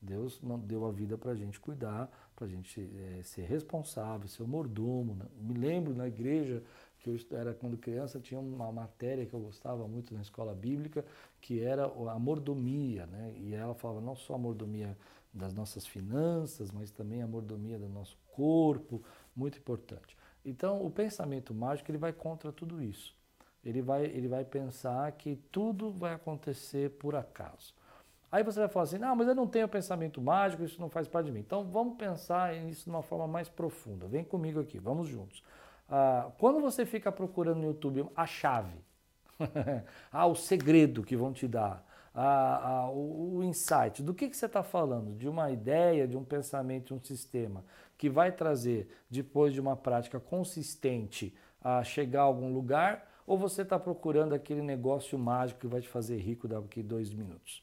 Deus 0.00 0.40
deu 0.64 0.86
a 0.86 0.90
vida 0.90 1.18
para 1.18 1.32
a 1.32 1.34
gente 1.34 1.60
cuidar, 1.60 2.10
para 2.34 2.46
a 2.46 2.48
gente 2.48 2.80
é, 3.18 3.22
ser 3.22 3.42
responsável, 3.42 4.26
ser 4.28 4.42
o 4.42 4.48
mordomo. 4.48 5.14
Né? 5.14 5.26
Me 5.38 5.54
lembro 5.54 5.94
na 5.94 6.08
igreja 6.08 6.62
que 6.98 7.10
eu 7.10 7.38
era 7.38 7.52
quando 7.52 7.76
criança, 7.76 8.20
tinha 8.20 8.40
uma 8.40 8.70
matéria 8.70 9.26
que 9.26 9.34
eu 9.34 9.40
gostava 9.40 9.86
muito 9.88 10.14
na 10.14 10.20
escola 10.20 10.54
bíblica, 10.54 11.04
que 11.40 11.60
era 11.60 11.84
a 11.84 12.18
mordomia, 12.18 13.06
né? 13.06 13.34
E 13.38 13.54
ela 13.54 13.74
falava 13.74 14.02
não 14.02 14.14
só 14.14 14.34
a 14.34 14.38
mordomia 14.38 14.96
das 15.32 15.54
nossas 15.54 15.86
finanças, 15.86 16.70
mas 16.70 16.90
também 16.90 17.22
a 17.22 17.26
mordomia 17.26 17.78
do 17.78 17.88
nosso 17.88 18.18
corpo, 18.32 19.02
muito 19.34 19.58
importante. 19.58 20.16
Então, 20.44 20.84
o 20.84 20.90
pensamento 20.90 21.54
mágico 21.54 21.90
ele 21.90 21.98
vai 21.98 22.12
contra 22.12 22.52
tudo 22.52 22.82
isso. 22.82 23.14
Ele 23.64 23.82
vai, 23.82 24.04
ele 24.04 24.28
vai 24.28 24.44
pensar 24.44 25.10
que 25.12 25.36
tudo 25.50 25.92
vai 25.92 26.14
acontecer 26.14 26.90
por 26.90 27.14
acaso. 27.14 27.74
Aí 28.32 28.42
você 28.42 28.60
vai 28.60 28.68
falar 28.68 28.84
assim: 28.84 28.98
não, 28.98 29.14
mas 29.16 29.28
eu 29.28 29.34
não 29.34 29.46
tenho 29.46 29.68
pensamento 29.68 30.20
mágico, 30.20 30.62
isso 30.62 30.80
não 30.80 30.88
faz 30.88 31.08
parte 31.08 31.26
de 31.26 31.32
mim. 31.32 31.40
Então 31.40 31.64
vamos 31.64 31.96
pensar 31.96 32.54
nisso 32.54 32.84
de 32.84 32.90
uma 32.90 33.02
forma 33.02 33.26
mais 33.26 33.48
profunda. 33.48 34.06
Vem 34.06 34.24
comigo 34.24 34.60
aqui, 34.60 34.78
vamos 34.78 35.08
juntos. 35.08 35.42
Ah, 35.88 36.30
quando 36.38 36.60
você 36.60 36.86
fica 36.86 37.10
procurando 37.10 37.58
no 37.58 37.66
YouTube 37.66 38.06
a 38.14 38.26
chave, 38.26 38.78
ah, 40.12 40.26
o 40.26 40.34
segredo 40.34 41.02
que 41.02 41.16
vão 41.16 41.32
te 41.32 41.48
dar, 41.48 41.84
ah, 42.14 42.60
ah, 42.62 42.90
o, 42.90 43.38
o, 43.38 43.44
insight, 43.44 44.02
do 44.02 44.14
que, 44.14 44.28
que 44.28 44.36
você 44.36 44.46
está 44.46 44.62
falando? 44.62 45.14
De 45.16 45.28
uma 45.28 45.50
ideia, 45.50 46.06
de 46.06 46.16
um 46.16 46.24
pensamento, 46.24 46.88
de 46.88 46.94
um 46.94 47.02
sistema 47.02 47.64
que 47.98 48.08
vai 48.08 48.30
trazer, 48.30 48.88
depois 49.10 49.52
de 49.52 49.60
uma 49.60 49.76
prática 49.76 50.20
consistente, 50.20 51.34
a 51.62 51.82
chegar 51.84 52.20
a 52.20 52.24
algum 52.24 52.52
lugar, 52.52 53.09
ou 53.30 53.38
você 53.38 53.62
está 53.62 53.78
procurando 53.78 54.34
aquele 54.34 54.60
negócio 54.60 55.16
mágico 55.16 55.60
que 55.60 55.68
vai 55.68 55.80
te 55.80 55.88
fazer 55.88 56.16
rico 56.16 56.48
daqui 56.48 56.82
dois 56.82 57.14
minutos? 57.14 57.62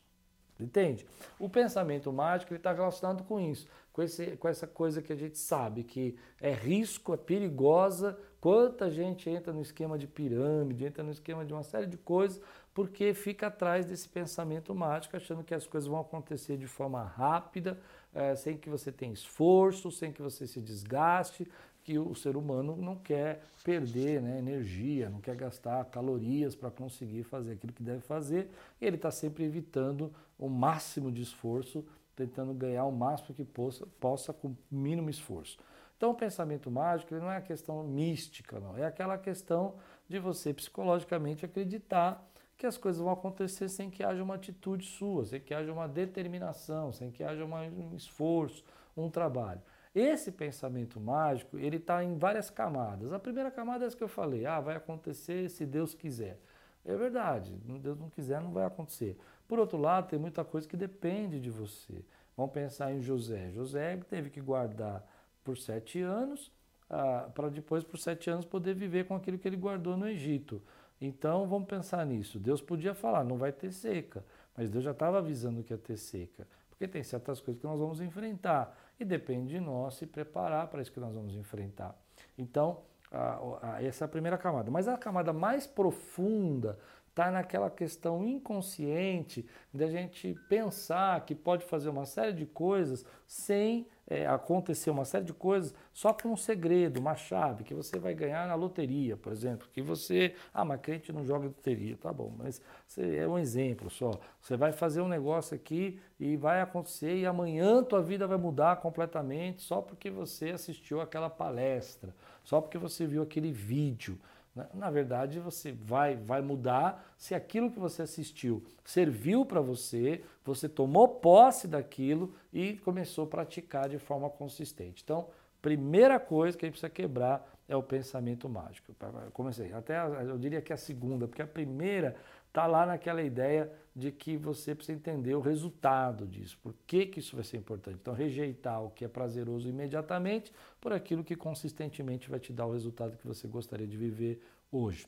Entende? 0.58 1.06
O 1.38 1.50
pensamento 1.50 2.10
mágico 2.14 2.54
está 2.54 2.72
relacionado 2.72 3.26
com 3.26 3.38
isso, 3.38 3.68
com, 3.92 4.02
esse, 4.02 4.38
com 4.38 4.48
essa 4.48 4.66
coisa 4.66 5.02
que 5.02 5.12
a 5.12 5.16
gente 5.18 5.38
sabe 5.38 5.84
que 5.84 6.16
é 6.40 6.54
risco, 6.54 7.14
é 7.14 7.18
perigosa. 7.18 8.18
Quanta 8.40 8.90
gente 8.90 9.30
entra 9.30 9.52
no 9.52 9.62
esquema 9.62 9.98
de 9.98 10.08
pirâmide, 10.08 10.86
entra 10.86 11.04
no 11.04 11.12
esquema 11.12 11.44
de 11.44 11.52
uma 11.52 11.64
série 11.64 11.86
de 11.86 11.98
coisas, 11.98 12.42
porque 12.74 13.14
fica 13.14 13.48
atrás 13.48 13.86
desse 13.86 14.08
pensamento 14.08 14.74
mágico, 14.74 15.18
achando 15.18 15.44
que 15.44 15.54
as 15.54 15.68
coisas 15.68 15.90
vão 15.90 16.00
acontecer 16.00 16.56
de 16.56 16.68
forma 16.68 17.04
rápida, 17.04 17.78
é, 18.16 18.36
sem 18.36 18.56
que 18.56 18.70
você 18.70 18.90
tenha 18.90 19.12
esforço, 19.12 19.92
sem 19.92 20.14
que 20.14 20.22
você 20.22 20.48
se 20.48 20.62
desgaste, 20.62 21.46
que 21.88 21.98
o 21.98 22.14
ser 22.14 22.36
humano 22.36 22.76
não 22.76 22.98
quer 22.98 23.42
perder 23.64 24.22
né, 24.22 24.38
energia, 24.38 25.10
não 25.10 25.22
quer 25.22 25.38
gastar 25.38 25.86
calorias 25.86 26.54
para 26.54 26.70
conseguir 26.70 27.24
fazer 27.24 27.54
aquilo 27.54 27.72
que 27.72 27.82
deve 27.82 28.02
fazer, 28.02 28.50
e 28.82 28.86
ele 28.86 28.98
está 28.98 29.10
sempre 29.10 29.46
evitando 29.46 30.14
o 30.38 30.50
máximo 30.50 31.10
de 31.10 31.22
esforço, 31.22 31.86
tentando 32.14 32.54
ganhar 32.54 32.84
o 32.84 32.92
máximo 32.92 33.34
que 33.34 33.46
possa, 33.46 33.88
possa 34.02 34.34
com 34.34 34.54
mínimo 34.70 35.10
esforço. 35.10 35.58
Então, 35.96 36.12
o 36.12 36.14
pensamento 36.14 36.70
mágico 36.70 37.16
não 37.16 37.32
é 37.32 37.38
a 37.38 37.42
questão 37.42 37.82
mística, 37.86 38.60
não. 38.60 38.78
É 38.78 38.84
aquela 38.84 39.18
questão 39.18 39.76
de 40.10 40.20
você 40.20 40.54
psicologicamente 40.54 41.46
acreditar 41.46 42.22
que 42.58 42.66
as 42.66 42.78
coisas 42.78 43.02
vão 43.02 43.14
acontecer 43.14 43.70
sem 43.70 43.90
que 43.90 44.04
haja 44.04 44.22
uma 44.22 44.36
atitude 44.36 44.86
sua, 44.86 45.26
sem 45.26 45.40
que 45.40 45.54
haja 45.54 45.72
uma 45.72 45.88
determinação, 45.88 46.92
sem 46.92 47.12
que 47.12 47.24
haja 47.24 47.46
um 47.46 47.96
esforço, 47.96 48.62
um 48.96 49.10
trabalho. 49.10 49.62
Esse 49.98 50.32
pensamento 50.32 51.00
mágico, 51.00 51.58
ele 51.58 51.78
está 51.78 52.04
em 52.04 52.20
várias 52.20 52.52
camadas. 52.52 53.12
A 53.12 53.18
primeira 53.18 53.50
camada 53.50 53.84
é 53.84 53.88
essa 53.88 53.98
que 53.98 54.04
eu 54.04 54.08
falei, 54.08 54.46
ah, 54.46 54.60
vai 54.60 54.76
acontecer 54.76 55.50
se 55.50 55.66
Deus 55.66 55.96
quiser. 55.96 56.40
É 56.86 56.96
verdade, 56.96 57.58
se 57.66 57.80
Deus 57.80 57.98
não 57.98 58.08
quiser, 58.08 58.40
não 58.40 58.52
vai 58.52 58.64
acontecer. 58.64 59.18
Por 59.48 59.58
outro 59.58 59.76
lado, 59.76 60.08
tem 60.08 60.20
muita 60.20 60.46
coisa 60.46 60.68
que 60.68 60.78
depende 60.78 61.40
de 61.40 61.50
você. 61.50 62.06
Vamos 62.38 62.52
pensar 62.52 62.94
em 62.94 63.02
José. 63.02 63.50
José 63.50 63.98
teve 64.08 64.30
que 64.30 64.40
guardar 64.40 65.04
por 65.44 65.58
sete 65.58 66.00
anos, 66.00 66.52
ah, 66.88 67.28
para 67.34 67.50
depois, 67.50 67.84
por 67.84 67.98
sete 67.98 68.30
anos, 68.30 68.46
poder 68.46 68.76
viver 68.76 69.08
com 69.08 69.16
aquilo 69.16 69.40
que 69.40 69.48
ele 69.48 69.58
guardou 69.58 69.98
no 69.98 70.08
Egito. 70.08 70.62
Então, 71.02 71.48
vamos 71.48 71.68
pensar 71.68 72.06
nisso. 72.06 72.40
Deus 72.40 72.62
podia 72.62 72.94
falar, 72.94 73.24
não 73.24 73.36
vai 73.36 73.52
ter 73.52 73.72
seca, 73.72 74.24
mas 74.56 74.70
Deus 74.70 74.84
já 74.84 74.92
estava 74.92 75.18
avisando 75.18 75.64
que 75.64 75.74
ia 75.74 75.78
ter 75.80 75.98
seca, 75.98 76.48
porque 76.70 76.88
tem 76.88 77.02
certas 77.02 77.42
coisas 77.42 77.60
que 77.60 77.66
nós 77.66 77.80
vamos 77.80 78.00
enfrentar 78.00 78.78
e 79.00 79.06
depende 79.06 79.50
de 79.50 79.60
nós 79.60 79.96
se 79.96 80.06
preparar 80.06 80.68
para 80.68 80.82
isso 80.82 80.92
que 80.92 81.00
nós 81.00 81.14
vamos 81.14 81.36
enfrentar. 81.36 81.96
Então, 82.38 82.82
a, 83.12 83.76
a, 83.76 83.84
essa 83.84 84.04
é 84.04 84.06
a 84.06 84.10
primeira 84.10 84.38
camada. 84.38 84.70
Mas 84.72 84.88
a 84.88 84.98
camada 84.98 85.32
mais 85.32 85.66
profunda 85.66 86.78
está 87.10 87.32
naquela 87.32 87.70
questão 87.70 88.24
inconsciente 88.24 89.48
da 89.74 89.88
gente 89.88 90.36
pensar 90.48 91.26
que 91.26 91.34
pode 91.34 91.66
fazer 91.66 91.90
uma 91.90 92.06
série 92.06 92.34
de 92.34 92.46
coisas 92.46 93.06
sem 93.26 93.88
é, 94.08 94.26
acontecer 94.26 94.90
uma 94.90 95.04
série 95.04 95.26
de 95.26 95.34
coisas 95.34 95.76
só 95.94 96.14
com 96.14 96.30
um 96.30 96.38
segredo, 96.38 97.00
uma 97.00 97.16
chave, 97.16 97.64
que 97.64 97.74
você 97.74 98.00
vai 98.00 98.14
ganhar 98.14 98.48
na 98.48 98.56
loteria, 98.56 99.18
por 99.18 99.34
exemplo, 99.34 99.68
que 99.74 99.82
você, 99.82 100.34
ah, 100.54 100.64
mas 100.64 100.80
crente 100.80 101.12
não 101.12 101.26
joga 101.26 101.48
loteria, 101.48 101.98
tá 101.98 102.14
bom, 102.14 102.34
mas 102.38 102.62
você, 102.88 103.18
é 103.18 103.28
um 103.28 103.38
exemplo 103.38 103.90
só. 103.90 104.12
Você 104.42 104.56
vai 104.56 104.72
fazer 104.72 105.02
um 105.02 105.10
negócio 105.10 105.56
aqui 105.56 106.00
e 106.20 106.38
vai 106.38 106.62
acontecer 106.62 107.18
e 107.18 107.26
amanhã 107.26 107.84
tua 107.84 108.02
vida 108.02 108.26
vai 108.26 108.38
mudar 108.38 108.78
completamente 108.78 109.62
só 109.62 109.82
porque 109.82 110.10
você 110.10 110.52
assistiu 110.52 111.02
aquela 111.02 111.30
palestra, 111.30 112.16
só 112.44 112.62
porque 112.62 112.78
você 112.78 113.06
viu 113.06 113.22
aquele 113.22 113.52
vídeo. 113.52 114.18
Né? 114.58 114.68
Na 114.74 114.90
verdade, 114.90 115.40
você 115.40 115.72
vai, 115.72 116.16
vai 116.16 116.42
mudar 116.42 117.14
se 117.18 117.36
aquilo 117.36 117.72
que 117.72 117.80
você 117.80 118.02
assistiu 118.02 118.64
serviu 118.84 119.46
para 119.46 119.62
você, 119.62 120.24
você 120.44 120.68
tomou 120.68 121.08
posse 121.08 121.68
daquilo 121.68 122.34
e 122.52 122.78
começou 122.78 123.26
a 123.26 123.28
praticar 123.28 123.88
de 123.88 124.00
forma 124.00 124.30
consistente. 124.30 125.04
Então, 125.04 125.28
primeira 125.62 126.20
coisa 126.20 126.58
que 126.58 126.66
a 126.66 126.68
gente 126.68 126.80
precisa 126.80 126.90
quebrar 126.90 127.48
é 127.68 127.76
o 127.76 127.84
pensamento 127.84 128.48
mágico. 128.48 128.96
Eu 129.00 129.32
comecei, 129.32 129.74
até 129.74 130.00
eu 130.00 130.38
diria 130.38 130.62
que 130.62 130.72
é 130.72 130.76
a 130.76 130.78
segunda, 130.78 131.28
porque 131.28 131.42
a 131.42 131.48
primeira 131.48 132.16
está 132.48 132.66
lá 132.66 132.86
naquela 132.86 133.22
ideia 133.22 133.72
de 133.98 134.12
que 134.12 134.38
você 134.38 134.76
precisa 134.76 134.96
entender 134.96 135.34
o 135.34 135.40
resultado 135.40 136.28
disso, 136.28 136.56
por 136.62 136.72
que, 136.86 137.08
que 137.08 137.20
isso 137.20 137.36
vai 137.36 137.44
ser 137.44 137.58
importante. 137.58 137.98
Então, 138.00 138.14
rejeitar 138.14 138.84
o 138.84 138.92
que 138.92 139.04
é 139.04 139.08
prazeroso 139.08 139.68
imediatamente 139.68 140.54
por 140.80 140.94
aquilo 140.94 141.24
que 141.24 141.36
consistentemente 141.36 142.30
vai 142.30 142.40
te 142.40 142.54
dar 142.54 142.68
o 142.68 142.74
resultado 142.74 143.18
que 143.18 143.26
você 143.26 143.48
gostaria 143.48 143.88
de 143.88 143.98
viver 143.98 144.40
hoje. 144.72 145.08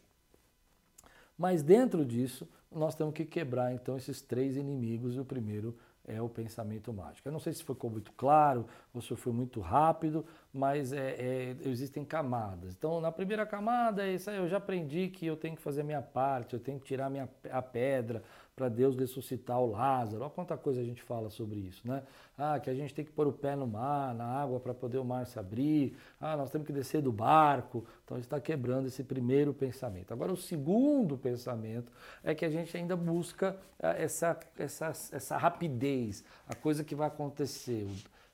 Mas 1.38 1.62
dentro 1.62 2.04
disso, 2.04 2.50
nós 2.72 2.96
temos 2.96 3.14
que 3.14 3.26
quebrar 3.26 3.72
então 3.72 3.96
esses 3.96 4.24
três 4.24 4.58
inimigos, 4.58 5.16
e 5.16 5.20
o 5.20 5.26
primeiro 5.26 5.78
é 6.04 6.20
o 6.20 6.28
pensamento 6.28 6.92
mágico. 6.92 7.28
Eu 7.28 7.32
não 7.32 7.40
sei 7.40 7.54
se 7.54 7.64
ficou 7.64 7.92
muito 7.92 8.12
claro 8.14 8.66
ou 8.92 9.02
se 9.02 9.16
foi 9.16 9.32
muito 9.32 9.60
rápido, 9.60 10.26
mas 10.54 10.92
é, 10.92 11.12
é, 11.12 11.56
existem 11.66 12.04
camadas. 12.04 12.74
Então, 12.74 13.00
na 13.00 13.12
primeira 13.12 13.46
camada, 13.46 14.08
é 14.08 14.14
isso 14.14 14.30
eu 14.32 14.48
já 14.48 14.58
aprendi 14.58 15.08
que 15.08 15.26
eu 15.26 15.38
tenho 15.38 15.56
que 15.56 15.62
fazer 15.62 15.82
a 15.82 15.84
minha 15.84 16.02
parte, 16.02 16.54
eu 16.54 16.60
tenho 16.60 16.80
que 16.80 16.86
tirar 16.86 17.06
a, 17.06 17.10
minha, 17.10 17.30
a 17.52 17.62
pedra, 17.62 18.24
para 18.60 18.68
Deus 18.68 18.98
ressuscitar 18.98 19.58
o 19.58 19.72
Lázaro. 19.72 20.22
Olha 20.22 20.30
quanta 20.30 20.58
coisa 20.58 20.82
a 20.82 20.84
gente 20.84 21.02
fala 21.02 21.30
sobre 21.30 21.60
isso, 21.60 21.88
né? 21.88 22.04
Ah, 22.38 22.60
que 22.60 22.70
a 22.70 22.74
gente 22.74 22.94
tem 22.94 23.06
que 23.06 23.12
pôr 23.12 23.26
o 23.26 23.32
pé 23.32 23.56
no 23.56 23.66
mar, 23.66 24.14
na 24.14 24.26
água, 24.26 24.60
para 24.60 24.74
poder 24.74 24.98
o 24.98 25.06
mar 25.06 25.26
se 25.26 25.40
abrir. 25.40 25.96
Ah, 26.20 26.36
nós 26.36 26.52
temos 26.52 26.68
que 26.68 26.74
descer 26.74 27.02
do 27.02 27.10
barco. 27.10 27.86
Então, 28.04 28.18
está 28.18 28.38
quebrando 28.38 28.88
esse 28.88 29.02
primeiro 29.02 29.54
pensamento. 29.54 30.12
Agora, 30.12 30.34
o 30.34 30.36
segundo 30.36 31.18
pensamento 31.18 31.90
é 32.22 32.36
que 32.36 32.44
a 32.44 32.50
gente 32.50 32.76
ainda 32.76 32.98
busca 32.98 33.56
ah, 33.82 33.94
essa, 33.94 34.38
essa, 34.58 34.88
essa 34.88 35.38
rapidez, 35.38 36.26
a 36.46 36.54
coisa 36.54 36.84
que 36.84 36.96
vai 36.96 37.08
acontecer 37.08 37.88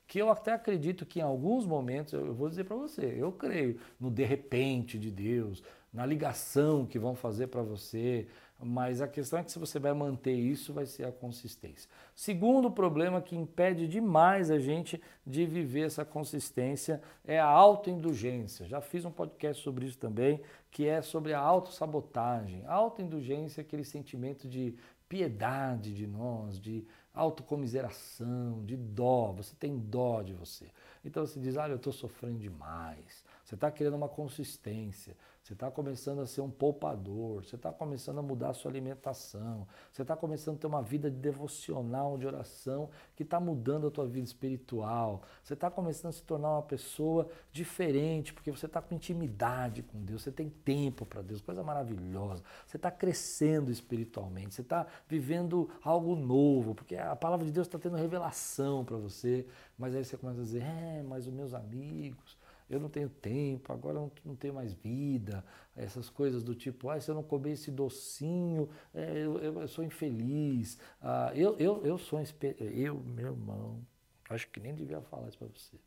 que 0.06 0.18
eu 0.18 0.30
até 0.30 0.52
acredito 0.52 1.04
que 1.04 1.18
em 1.18 1.22
alguns 1.22 1.66
momentos, 1.66 2.12
eu 2.12 2.34
vou 2.34 2.48
dizer 2.48 2.64
para 2.64 2.76
você, 2.76 3.14
eu 3.18 3.32
creio 3.32 3.78
no 3.98 4.10
de 4.10 4.24
repente 4.24 4.98
de 4.98 5.10
Deus, 5.10 5.62
na 5.92 6.04
ligação 6.04 6.86
que 6.86 6.98
vão 6.98 7.14
fazer 7.14 7.46
para 7.48 7.62
você, 7.62 8.26
mas 8.60 9.02
a 9.02 9.08
questão 9.08 9.38
é 9.38 9.44
que 9.44 9.52
se 9.52 9.58
você 9.58 9.78
vai 9.78 9.92
manter 9.92 10.32
isso, 10.32 10.72
vai 10.72 10.86
ser 10.86 11.04
a 11.04 11.12
consistência. 11.12 11.90
Segundo 12.14 12.70
problema 12.70 13.20
que 13.20 13.36
impede 13.36 13.86
demais 13.86 14.50
a 14.50 14.58
gente 14.58 15.00
de 15.26 15.44
viver 15.44 15.86
essa 15.86 16.04
consistência 16.04 17.02
é 17.24 17.38
a 17.38 17.46
autoindulgência. 17.46 18.66
Já 18.66 18.80
fiz 18.80 19.04
um 19.04 19.10
podcast 19.10 19.62
sobre 19.62 19.86
isso 19.86 19.98
também, 19.98 20.40
que 20.70 20.86
é 20.86 21.02
sobre 21.02 21.34
a 21.34 21.40
autossabotagem. 21.40 22.62
A 22.66 22.74
autoindulgência 22.74 23.60
é 23.60 23.62
aquele 23.62 23.84
sentimento 23.84 24.48
de 24.48 24.74
piedade 25.08 25.94
de 25.94 26.06
nós, 26.06 26.58
de 26.58 26.84
autocomiseração, 27.16 28.64
de 28.64 28.76
dó. 28.76 29.32
Você 29.32 29.56
tem 29.56 29.76
dó 29.78 30.22
de 30.22 30.34
você. 30.34 30.70
Então 31.04 31.26
você 31.26 31.40
diz, 31.40 31.56
olha, 31.56 31.72
eu 31.72 31.76
estou 31.76 31.92
sofrendo 31.92 32.38
demais. 32.38 33.24
Você 33.46 33.54
está 33.54 33.70
querendo 33.70 33.94
uma 33.94 34.08
consistência. 34.08 35.16
Você 35.40 35.52
está 35.52 35.70
começando 35.70 36.18
a 36.20 36.26
ser 36.26 36.40
um 36.40 36.50
poupador, 36.50 37.44
você 37.44 37.54
está 37.54 37.72
começando 37.72 38.18
a 38.18 38.22
mudar 38.22 38.48
a 38.48 38.52
sua 38.52 38.68
alimentação, 38.68 39.64
você 39.92 40.02
está 40.02 40.16
começando 40.16 40.56
a 40.56 40.58
ter 40.58 40.66
uma 40.66 40.82
vida 40.82 41.08
de 41.08 41.16
devocional, 41.16 42.18
de 42.18 42.26
oração, 42.26 42.90
que 43.14 43.22
está 43.22 43.38
mudando 43.38 43.86
a 43.86 43.90
tua 43.92 44.08
vida 44.08 44.26
espiritual. 44.26 45.22
Você 45.44 45.54
está 45.54 45.70
começando 45.70 46.08
a 46.08 46.12
se 46.12 46.24
tornar 46.24 46.50
uma 46.50 46.62
pessoa 46.64 47.28
diferente, 47.52 48.34
porque 48.34 48.50
você 48.50 48.66
está 48.66 48.82
com 48.82 48.92
intimidade 48.92 49.84
com 49.84 50.02
Deus, 50.02 50.22
você 50.22 50.32
tem 50.32 50.50
tempo 50.50 51.06
para 51.06 51.22
Deus, 51.22 51.40
coisa 51.40 51.62
maravilhosa. 51.62 52.42
Você 52.66 52.76
está 52.76 52.90
crescendo 52.90 53.70
espiritualmente, 53.70 54.52
você 54.56 54.62
está 54.62 54.84
vivendo 55.08 55.70
algo 55.84 56.16
novo, 56.16 56.74
porque 56.74 56.96
a 56.96 57.14
palavra 57.14 57.46
de 57.46 57.52
Deus 57.52 57.68
está 57.68 57.78
tendo 57.78 57.94
revelação 57.94 58.84
para 58.84 58.96
você. 58.96 59.46
Mas 59.78 59.94
aí 59.94 60.04
você 60.04 60.16
começa 60.16 60.40
a 60.40 60.42
dizer, 60.42 60.64
é, 60.64 61.04
mas 61.04 61.28
os 61.28 61.32
meus 61.32 61.54
amigos 61.54 62.35
eu 62.68 62.80
não 62.80 62.88
tenho 62.88 63.08
tempo, 63.08 63.72
agora 63.72 63.98
eu 63.98 64.12
não 64.24 64.34
tenho 64.34 64.54
mais 64.54 64.72
vida, 64.72 65.44
essas 65.76 66.10
coisas 66.10 66.42
do 66.42 66.54
tipo, 66.54 66.90
ah, 66.90 67.00
se 67.00 67.10
eu 67.10 67.14
não 67.14 67.22
comer 67.22 67.52
esse 67.52 67.70
docinho, 67.70 68.68
é, 68.92 69.18
eu, 69.18 69.38
eu, 69.38 69.68
sou 69.68 69.84
infeliz. 69.84 70.78
Ah, 71.00 71.30
eu, 71.34 71.56
eu, 71.58 71.84
eu 71.84 71.98
sou 71.98 72.20
eu, 72.58 72.96
meu 73.00 73.28
irmão, 73.28 73.80
acho 74.28 74.48
que 74.50 74.58
nem 74.58 74.74
devia 74.74 75.00
falar 75.00 75.28
isso 75.28 75.38
para 75.38 75.48
você. 75.48 75.78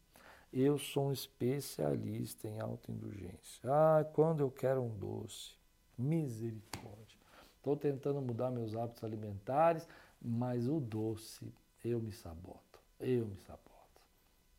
Eu 0.52 0.80
sou 0.80 1.10
um 1.10 1.12
especialista 1.12 2.48
em 2.48 2.60
autoindulgência. 2.60 3.62
Ah, 3.66 4.06
quando 4.14 4.40
eu 4.40 4.50
quero 4.50 4.82
um 4.82 4.90
doce, 4.98 5.54
misericórdia. 5.98 7.20
Estou 7.58 7.76
tentando 7.76 8.22
mudar 8.22 8.50
meus 8.50 8.76
hábitos 8.76 9.04
alimentares, 9.04 9.88
mas 10.22 10.68
o 10.68 10.80
doce, 10.80 11.54
eu 11.84 12.00
me 12.00 12.12
saboto. 12.12 12.80
Eu 13.00 13.28
me 13.28 13.38
saboto. 13.38 13.70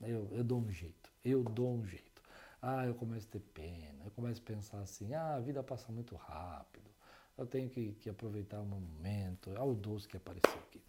Eu, 0.01 0.29
eu 0.33 0.45
dou 0.45 0.61
um 0.61 0.71
jeito. 0.71 1.11
Eu 1.25 1.43
dou 1.43 1.75
um 1.75 1.85
jeito. 1.85 2.10
Ah, 2.63 2.87
eu 2.87 2.95
começo 2.95 3.27
a 3.29 3.33
ter 3.33 3.41
pena, 3.41 4.05
eu 4.05 4.11
começo 4.11 4.41
a 4.41 4.45
pensar 4.45 4.81
assim, 4.81 5.15
ah, 5.15 5.37
a 5.37 5.41
vida 5.41 5.63
passa 5.63 5.91
muito 5.91 6.15
rápido, 6.15 6.91
eu 7.39 7.47
tenho 7.47 7.71
que, 7.71 7.93
que 7.93 8.11
aproveitar 8.11 8.61
o 8.61 8.67
momento, 8.67 9.51
é 9.57 9.63
o 9.63 9.75
doce 9.75 10.07
que 10.07 10.17
apareceu 10.17 10.59
aqui. 10.69 10.81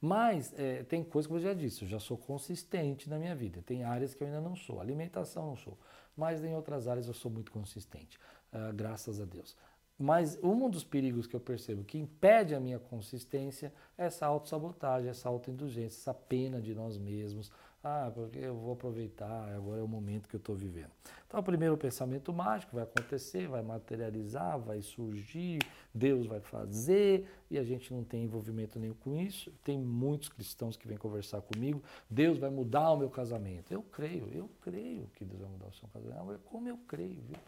Mas 0.00 0.54
é, 0.56 0.84
tem 0.84 1.02
coisas 1.02 1.28
que 1.28 1.34
eu 1.34 1.40
já 1.40 1.52
disse, 1.52 1.82
eu 1.82 1.88
já 1.88 1.98
sou 1.98 2.16
consistente 2.16 3.10
na 3.10 3.18
minha 3.18 3.34
vida, 3.34 3.62
tem 3.62 3.84
áreas 3.84 4.14
que 4.14 4.22
eu 4.22 4.26
ainda 4.26 4.40
não 4.40 4.56
sou, 4.56 4.80
alimentação 4.80 5.46
não 5.46 5.56
sou, 5.56 5.76
mas 6.16 6.42
em 6.42 6.54
outras 6.54 6.88
áreas 6.88 7.08
eu 7.08 7.14
sou 7.14 7.30
muito 7.30 7.52
consistente, 7.52 8.18
uh, 8.52 8.72
graças 8.72 9.20
a 9.20 9.24
Deus. 9.24 9.56
Mas 9.98 10.38
um 10.42 10.70
dos 10.70 10.84
perigos 10.84 11.26
que 11.26 11.34
eu 11.34 11.40
percebo 11.40 11.82
que 11.82 11.98
impede 11.98 12.54
a 12.54 12.60
minha 12.60 12.78
consistência 12.78 13.72
é 13.98 14.06
essa 14.06 14.24
autossabotagem, 14.26 15.10
essa 15.10 15.28
autoindulgência, 15.28 15.98
essa 15.98 16.14
pena 16.14 16.60
de 16.60 16.72
nós 16.72 16.96
mesmos, 16.96 17.50
ah, 17.82 18.10
porque 18.12 18.38
eu 18.38 18.56
vou 18.56 18.72
aproveitar, 18.72 19.48
agora 19.54 19.80
é 19.80 19.82
o 19.84 19.88
momento 19.88 20.28
que 20.28 20.34
eu 20.34 20.38
estou 20.38 20.56
vivendo. 20.56 20.90
Então, 21.26 21.38
o 21.38 21.42
primeiro 21.42 21.76
pensamento 21.76 22.32
mágico 22.32 22.74
vai 22.74 22.82
acontecer, 22.82 23.46
vai 23.46 23.62
materializar, 23.62 24.58
vai 24.58 24.82
surgir, 24.82 25.60
Deus 25.94 26.26
vai 26.26 26.40
fazer, 26.40 27.28
e 27.48 27.56
a 27.56 27.62
gente 27.62 27.92
não 27.92 28.02
tem 28.02 28.24
envolvimento 28.24 28.80
nenhum 28.80 28.94
com 28.94 29.16
isso. 29.16 29.52
Tem 29.62 29.78
muitos 29.78 30.28
cristãos 30.28 30.76
que 30.76 30.88
vêm 30.88 30.96
conversar 30.96 31.40
comigo, 31.40 31.82
Deus 32.10 32.36
vai 32.38 32.50
mudar 32.50 32.90
o 32.90 32.96
meu 32.96 33.10
casamento. 33.10 33.72
Eu 33.72 33.82
creio, 33.82 34.28
eu 34.32 34.50
creio 34.60 35.08
que 35.14 35.24
Deus 35.24 35.40
vai 35.40 35.50
mudar 35.50 35.68
o 35.68 35.72
seu 35.72 35.88
casamento. 35.88 36.32
É 36.32 36.38
como 36.46 36.68
eu 36.68 36.78
creio, 36.78 37.22
viu? 37.22 37.38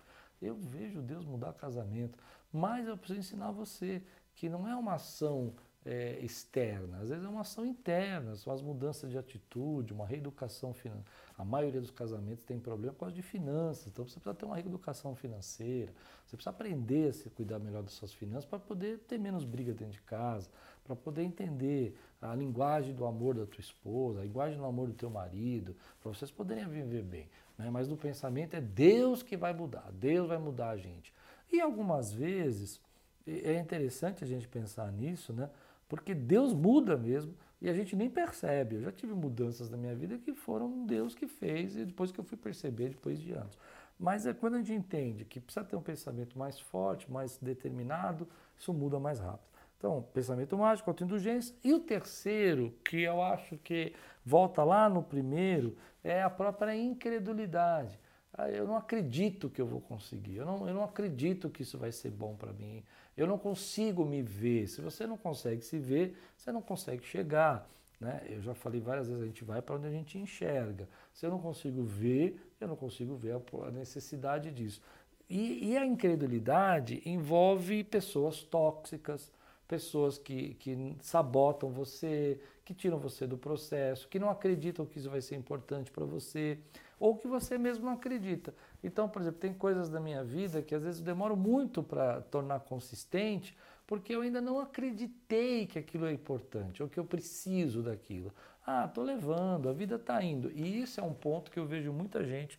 Eu 0.40 0.54
vejo 0.54 1.02
Deus 1.02 1.24
mudar 1.24 1.52
casamento, 1.54 2.18
mas 2.52 2.86
eu 2.86 2.96
preciso 2.96 3.20
ensinar 3.20 3.50
você 3.50 4.00
que 4.34 4.48
não 4.48 4.66
é 4.66 4.74
uma 4.76 4.94
ação 4.94 5.52
é, 5.84 6.18
externa, 6.20 6.98
às 6.98 7.08
vezes 7.08 7.24
é 7.24 7.28
uma 7.28 7.40
ação 7.40 7.64
interna, 7.64 8.34
são 8.36 8.52
as 8.52 8.60
mudanças 8.60 9.10
de 9.10 9.16
atitude, 9.16 9.94
uma 9.94 10.06
reeducação 10.06 10.74
financeira. 10.74 11.10
A 11.38 11.44
maioria 11.44 11.80
dos 11.80 11.90
casamentos 11.90 12.44
tem 12.44 12.58
problema 12.58 12.92
por 12.92 13.00
causa 13.00 13.14
de 13.14 13.22
finanças, 13.22 13.86
então 13.86 14.06
você 14.06 14.20
precisa 14.20 14.34
ter 14.34 14.44
uma 14.44 14.56
reeducação 14.56 15.14
financeira, 15.14 15.90
você 16.26 16.36
precisa 16.36 16.50
aprender 16.50 17.08
a 17.08 17.12
se 17.14 17.30
cuidar 17.30 17.58
melhor 17.58 17.82
das 17.82 17.94
suas 17.94 18.12
finanças 18.12 18.44
para 18.44 18.58
poder 18.58 18.98
ter 19.00 19.18
menos 19.18 19.44
briga 19.44 19.72
dentro 19.72 19.94
de 19.94 20.02
casa, 20.02 20.50
para 20.84 20.94
poder 20.94 21.22
entender 21.22 21.96
a 22.20 22.34
linguagem 22.34 22.94
do 22.94 23.06
amor 23.06 23.34
da 23.34 23.46
tua 23.46 23.60
esposa, 23.60 24.20
a 24.20 24.24
linguagem 24.24 24.58
do 24.58 24.64
amor 24.66 24.88
do 24.88 24.94
teu 24.94 25.08
marido, 25.08 25.74
para 26.02 26.12
vocês 26.12 26.30
poderem 26.30 26.68
viver 26.68 27.02
bem. 27.02 27.26
Né? 27.56 27.70
Mas 27.70 27.88
no 27.88 27.96
pensamento 27.96 28.54
é 28.54 28.60
Deus 28.60 29.22
que 29.22 29.34
vai 29.34 29.54
mudar, 29.54 29.90
Deus 29.92 30.28
vai 30.28 30.36
mudar 30.36 30.70
a 30.70 30.76
gente. 30.76 31.10
E 31.50 31.58
algumas 31.58 32.12
vezes, 32.12 32.78
é 33.26 33.58
interessante 33.58 34.24
a 34.24 34.26
gente 34.26 34.46
pensar 34.46 34.90
nisso, 34.92 35.32
né? 35.32 35.48
Porque 35.90 36.14
Deus 36.14 36.54
muda 36.54 36.96
mesmo 36.96 37.34
e 37.60 37.68
a 37.68 37.74
gente 37.74 37.96
nem 37.96 38.08
percebe. 38.08 38.76
Eu 38.76 38.82
já 38.82 38.92
tive 38.92 39.12
mudanças 39.12 39.68
na 39.68 39.76
minha 39.76 39.94
vida 39.94 40.16
que 40.16 40.32
foram 40.32 40.86
Deus 40.86 41.16
que 41.16 41.26
fez 41.26 41.76
e 41.76 41.84
depois 41.84 42.12
que 42.12 42.20
eu 42.20 42.24
fui 42.24 42.38
perceber, 42.38 42.90
depois 42.90 43.20
de 43.20 43.32
anos. 43.32 43.58
Mas 43.98 44.24
é 44.24 44.32
quando 44.32 44.54
a 44.54 44.58
gente 44.58 44.72
entende 44.72 45.24
que 45.24 45.40
precisa 45.40 45.64
ter 45.64 45.74
um 45.74 45.82
pensamento 45.82 46.38
mais 46.38 46.60
forte, 46.60 47.10
mais 47.10 47.38
determinado, 47.38 48.26
isso 48.56 48.72
muda 48.72 49.00
mais 49.00 49.18
rápido. 49.18 49.50
Então, 49.76 50.06
pensamento 50.14 50.56
mágico, 50.56 50.88
autoindulgência. 50.88 51.56
E 51.64 51.74
o 51.74 51.80
terceiro, 51.80 52.72
que 52.84 53.02
eu 53.02 53.20
acho 53.20 53.58
que 53.58 53.92
volta 54.24 54.62
lá 54.62 54.88
no 54.88 55.02
primeiro, 55.02 55.76
é 56.04 56.22
a 56.22 56.30
própria 56.30 56.76
incredulidade. 56.76 57.98
Ah, 58.32 58.48
eu 58.48 58.64
não 58.64 58.76
acredito 58.76 59.50
que 59.50 59.60
eu 59.60 59.66
vou 59.66 59.80
conseguir, 59.80 60.36
eu 60.36 60.46
não, 60.46 60.68
eu 60.68 60.72
não 60.72 60.84
acredito 60.84 61.50
que 61.50 61.62
isso 61.62 61.76
vai 61.76 61.90
ser 61.90 62.10
bom 62.10 62.36
para 62.36 62.52
mim, 62.52 62.84
eu 63.16 63.26
não 63.26 63.38
consigo 63.38 64.04
me 64.04 64.22
ver. 64.22 64.66
Se 64.68 64.80
você 64.80 65.06
não 65.06 65.16
consegue 65.16 65.62
se 65.62 65.78
ver, 65.78 66.16
você 66.36 66.50
não 66.50 66.62
consegue 66.62 67.04
chegar. 67.04 67.68
Né? 68.00 68.22
Eu 68.28 68.40
já 68.40 68.54
falei 68.54 68.80
várias 68.80 69.08
vezes, 69.08 69.22
a 69.22 69.26
gente 69.26 69.44
vai 69.44 69.60
para 69.60 69.76
onde 69.76 69.86
a 69.86 69.90
gente 69.90 70.18
enxerga. 70.18 70.88
Se 71.12 71.26
eu 71.26 71.30
não 71.30 71.38
consigo 71.38 71.82
ver, 71.82 72.40
eu 72.60 72.66
não 72.66 72.76
consigo 72.76 73.14
ver 73.14 73.34
a 73.34 73.70
necessidade 73.70 74.50
disso. 74.50 74.80
E, 75.28 75.70
e 75.70 75.76
a 75.76 75.84
incredulidade 75.84 77.02
envolve 77.04 77.84
pessoas 77.84 78.42
tóxicas, 78.42 79.30
pessoas 79.68 80.18
que, 80.18 80.54
que 80.54 80.96
sabotam 81.00 81.70
você, 81.70 82.40
que 82.64 82.74
tiram 82.74 82.98
você 82.98 83.26
do 83.26 83.38
processo, 83.38 84.08
que 84.08 84.18
não 84.18 84.30
acreditam 84.30 84.84
que 84.84 84.98
isso 84.98 85.08
vai 85.08 85.20
ser 85.20 85.36
importante 85.36 85.90
para 85.90 86.04
você 86.04 86.58
ou 87.00 87.16
que 87.16 87.26
você 87.26 87.56
mesmo 87.56 87.86
não 87.86 87.94
acredita. 87.94 88.54
Então, 88.84 89.08
por 89.08 89.22
exemplo, 89.22 89.40
tem 89.40 89.54
coisas 89.54 89.88
da 89.88 89.98
minha 89.98 90.22
vida 90.22 90.60
que 90.60 90.74
às 90.74 90.84
vezes 90.84 91.00
eu 91.00 91.06
demoro 91.06 91.34
muito 91.34 91.82
para 91.82 92.20
tornar 92.20 92.60
consistente, 92.60 93.56
porque 93.86 94.14
eu 94.14 94.20
ainda 94.20 94.40
não 94.40 94.60
acreditei 94.60 95.66
que 95.66 95.78
aquilo 95.78 96.06
é 96.06 96.12
importante, 96.12 96.82
ou 96.82 96.88
que 96.88 97.00
eu 97.00 97.04
preciso 97.04 97.82
daquilo. 97.82 98.32
Ah, 98.64 98.84
estou 98.84 99.02
levando, 99.02 99.68
a 99.68 99.72
vida 99.72 99.96
está 99.96 100.22
indo. 100.22 100.52
E 100.52 100.82
isso 100.82 101.00
é 101.00 101.02
um 101.02 101.14
ponto 101.14 101.50
que 101.50 101.58
eu 101.58 101.66
vejo 101.66 101.90
muita 101.92 102.22
gente 102.22 102.58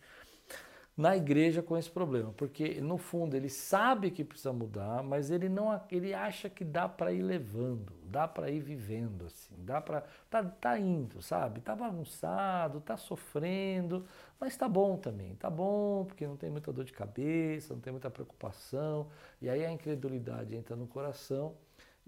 na 0.96 1.16
igreja 1.16 1.62
com 1.62 1.76
esse 1.76 1.90
problema, 1.90 2.32
porque 2.36 2.80
no 2.80 2.98
fundo 2.98 3.34
ele 3.34 3.48
sabe 3.48 4.10
que 4.10 4.22
precisa 4.22 4.52
mudar, 4.52 5.02
mas 5.02 5.30
ele 5.30 5.48
não 5.48 5.80
ele 5.90 6.12
acha 6.12 6.50
que 6.50 6.64
dá 6.64 6.86
para 6.86 7.12
ir 7.12 7.22
levando, 7.22 7.94
dá 8.04 8.28
para 8.28 8.50
ir 8.50 8.60
vivendo 8.60 9.24
assim, 9.24 9.54
dá 9.58 9.80
para 9.80 10.04
tá, 10.28 10.44
tá 10.44 10.78
indo, 10.78 11.22
sabe? 11.22 11.60
Tá 11.62 11.74
bagunçado, 11.74 12.80
tá 12.80 12.96
sofrendo, 12.98 14.06
mas 14.42 14.56
tá 14.56 14.68
bom 14.68 14.96
também, 14.96 15.36
tá 15.36 15.48
bom, 15.48 16.04
porque 16.04 16.26
não 16.26 16.36
tem 16.36 16.50
muita 16.50 16.72
dor 16.72 16.84
de 16.84 16.92
cabeça, 16.92 17.74
não 17.74 17.80
tem 17.80 17.92
muita 17.92 18.10
preocupação, 18.10 19.06
e 19.40 19.48
aí 19.48 19.64
a 19.64 19.70
incredulidade 19.70 20.56
entra 20.56 20.74
no 20.74 20.84
coração 20.84 21.54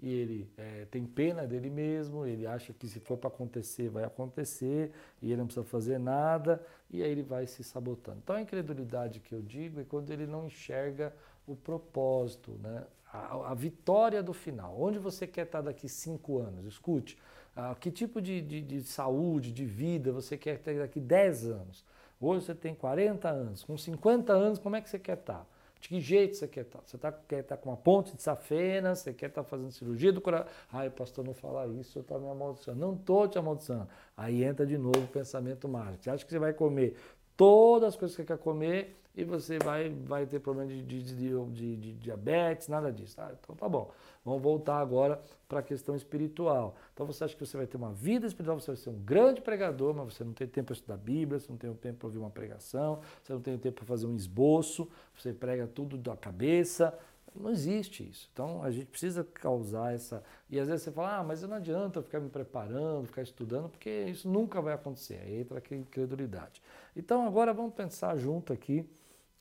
e 0.01 0.13
ele 0.13 0.51
é, 0.57 0.83
tem 0.91 1.05
pena 1.05 1.47
dele 1.47 1.69
mesmo, 1.69 2.25
ele 2.25 2.45
acha 2.45 2.73
que 2.73 2.89
se 2.89 2.99
for 2.99 3.17
para 3.17 3.29
acontecer, 3.29 3.87
vai 3.87 4.03
acontecer, 4.03 4.91
e 5.21 5.27
ele 5.27 5.37
não 5.37 5.45
precisa 5.45 5.65
fazer 5.65 5.97
nada, 5.97 6.61
e 6.91 7.01
aí 7.01 7.09
ele 7.09 7.23
vai 7.23 7.47
se 7.47 7.63
sabotando. 7.63 8.19
Então 8.21 8.35
a 8.35 8.41
incredulidade 8.41 9.21
que 9.21 9.33
eu 9.33 9.41
digo 9.41 9.79
é 9.79 9.85
quando 9.85 10.11
ele 10.11 10.27
não 10.27 10.45
enxerga 10.45 11.15
o 11.47 11.55
propósito, 11.55 12.59
né? 12.61 12.83
a, 13.13 13.51
a 13.51 13.53
vitória 13.53 14.21
do 14.21 14.33
final. 14.33 14.75
Onde 14.77 14.99
você 14.99 15.25
quer 15.25 15.45
estar 15.45 15.61
daqui 15.61 15.87
cinco 15.87 16.39
anos? 16.39 16.65
Escute, 16.65 17.17
ah, 17.55 17.73
que 17.79 17.89
tipo 17.89 18.21
de, 18.21 18.41
de, 18.41 18.61
de 18.61 18.83
saúde, 18.83 19.53
de 19.53 19.63
vida 19.63 20.11
você 20.11 20.37
quer 20.37 20.59
ter 20.59 20.79
daqui 20.79 20.99
10 20.99 21.45
anos? 21.45 21.85
Hoje 22.19 22.45
você 22.45 22.55
tem 22.55 22.73
40 22.73 23.29
anos, 23.29 23.63
com 23.63 23.77
50 23.77 24.31
anos, 24.33 24.59
como 24.59 24.75
é 24.75 24.81
que 24.81 24.89
você 24.89 24.97
quer 24.97 25.17
estar? 25.17 25.45
De 25.79 25.89
que 25.89 25.99
jeito 25.99 26.35
você 26.35 26.47
quer 26.47 26.61
estar? 26.61 26.79
Tá? 26.79 26.83
Você 26.85 26.97
tá, 26.97 27.11
quer 27.11 27.39
estar 27.41 27.57
tá 27.57 27.61
com 27.61 27.69
uma 27.69 27.77
ponte 27.77 28.15
de 28.15 28.21
safena? 28.21 28.95
Você 28.95 29.13
quer 29.13 29.27
estar 29.27 29.43
tá 29.43 29.49
fazendo 29.49 29.71
cirurgia 29.71 30.11
do 30.11 30.21
coração? 30.21 30.47
Ai, 30.71 30.89
pastor, 30.89 31.25
não 31.25 31.33
fala 31.33 31.67
isso, 31.79 31.99
eu 31.99 32.01
estou 32.01 32.19
me 32.19 32.29
amaldiçoando. 32.29 32.79
Não 32.79 32.93
estou 32.93 33.27
te 33.27 33.37
amaldiçoando. 33.37 33.87
Aí 34.15 34.43
entra 34.43 34.65
de 34.65 34.77
novo 34.77 35.03
o 35.03 35.07
pensamento 35.07 35.67
mágico. 35.67 36.03
Você 36.03 36.09
acha 36.09 36.25
que 36.25 36.31
você 36.31 36.39
vai 36.39 36.53
comer 36.53 36.97
todas 37.35 37.89
as 37.89 37.95
coisas 37.95 38.15
que 38.15 38.23
você 38.23 38.27
quer 38.27 38.37
comer 38.37 38.95
e 39.15 39.23
você 39.23 39.57
vai, 39.57 39.89
vai 39.89 40.25
ter 40.25 40.39
problema 40.39 40.69
de, 40.69 40.81
de, 40.81 41.01
de, 41.01 41.75
de 41.77 41.93
diabetes, 41.93 42.67
nada 42.67 42.91
disso. 42.91 43.19
Ah, 43.19 43.33
então 43.39 43.55
tá 43.55 43.69
bom. 43.69 43.89
Vamos 44.25 44.41
voltar 44.41 44.79
agora 44.79 45.21
para 45.47 45.59
a 45.59 45.63
questão 45.63 45.95
espiritual. 45.95 46.75
Então 46.93 47.05
você 47.05 47.23
acha 47.23 47.33
que 47.33 47.45
você 47.45 47.55
vai 47.55 47.65
ter 47.65 47.77
uma 47.77 47.93
vida 47.93 48.27
espiritual, 48.27 48.59
você 48.59 48.71
vai 48.71 48.75
ser 48.75 48.89
um 48.89 48.99
grande 48.99 49.39
pregador, 49.39 49.93
mas 49.93 50.13
você 50.13 50.23
não 50.23 50.33
tem 50.33 50.47
tempo 50.47 50.67
para 50.67 50.73
estudar 50.73 50.95
a 50.95 50.97
Bíblia, 50.97 51.39
você 51.39 51.49
não 51.49 51.57
tem 51.57 51.73
tempo 51.75 51.99
para 51.99 52.07
ouvir 52.07 52.17
uma 52.17 52.29
pregação, 52.29 52.99
você 53.23 53.31
não 53.31 53.39
tem 53.39 53.57
tempo 53.57 53.77
para 53.77 53.85
fazer 53.85 54.05
um 54.05 54.15
esboço, 54.15 54.89
você 55.17 55.31
prega 55.31 55.65
tudo 55.65 55.97
da 55.97 56.17
cabeça. 56.17 56.97
Não 57.33 57.51
existe 57.51 58.07
isso. 58.09 58.29
Então 58.33 58.63
a 58.63 58.71
gente 58.71 58.85
precisa 58.85 59.23
causar 59.23 59.93
essa. 59.93 60.23
E 60.49 60.59
às 60.59 60.67
vezes 60.67 60.83
você 60.83 60.91
fala, 60.91 61.19
ah, 61.19 61.23
mas 61.23 61.41
não 61.41 61.55
adianta 61.55 62.01
ficar 62.01 62.19
me 62.19 62.29
preparando, 62.29 63.07
ficar 63.07 63.21
estudando, 63.21 63.69
porque 63.69 63.89
isso 64.07 64.27
nunca 64.27 64.61
vai 64.61 64.73
acontecer. 64.73 65.19
Aí 65.23 65.41
entra 65.41 65.61
a 65.71 65.75
incredulidade. 65.75 66.61
Então 66.95 67.25
agora 67.25 67.53
vamos 67.53 67.73
pensar 67.73 68.17
junto 68.17 68.51
aqui 68.51 68.89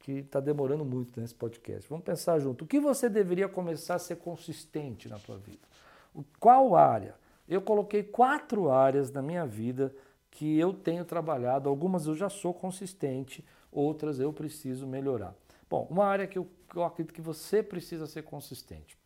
que 0.04 0.18
está 0.18 0.38
demorando 0.38 0.84
muito 0.84 1.18
nesse 1.18 1.34
podcast. 1.34 1.88
Vamos 1.88 2.04
pensar 2.04 2.38
junto. 2.38 2.62
O 2.62 2.68
que 2.68 2.78
você 2.78 3.08
deveria 3.08 3.48
começar 3.48 3.94
a 3.94 3.98
ser 3.98 4.16
consistente 4.16 5.08
na 5.08 5.18
tua 5.18 5.38
vida? 5.38 5.66
Qual 6.38 6.76
área? 6.76 7.14
Eu 7.48 7.62
coloquei 7.62 8.02
quatro 8.02 8.70
áreas 8.70 9.10
na 9.10 9.22
minha 9.22 9.46
vida 9.46 9.94
que 10.30 10.58
eu 10.58 10.74
tenho 10.74 11.06
trabalhado. 11.06 11.70
Algumas 11.70 12.06
eu 12.06 12.14
já 12.14 12.28
sou 12.28 12.52
consistente, 12.52 13.42
outras 13.72 14.20
eu 14.20 14.30
preciso 14.30 14.86
melhorar. 14.86 15.34
Bom, 15.70 15.86
uma 15.88 16.04
área 16.04 16.26
que 16.26 16.36
eu, 16.36 16.46
que 16.68 16.76
eu 16.76 16.84
acredito 16.84 17.14
que 17.14 17.22
você 17.22 17.62
precisa 17.62 18.06
ser 18.06 18.24
consistente. 18.24 18.98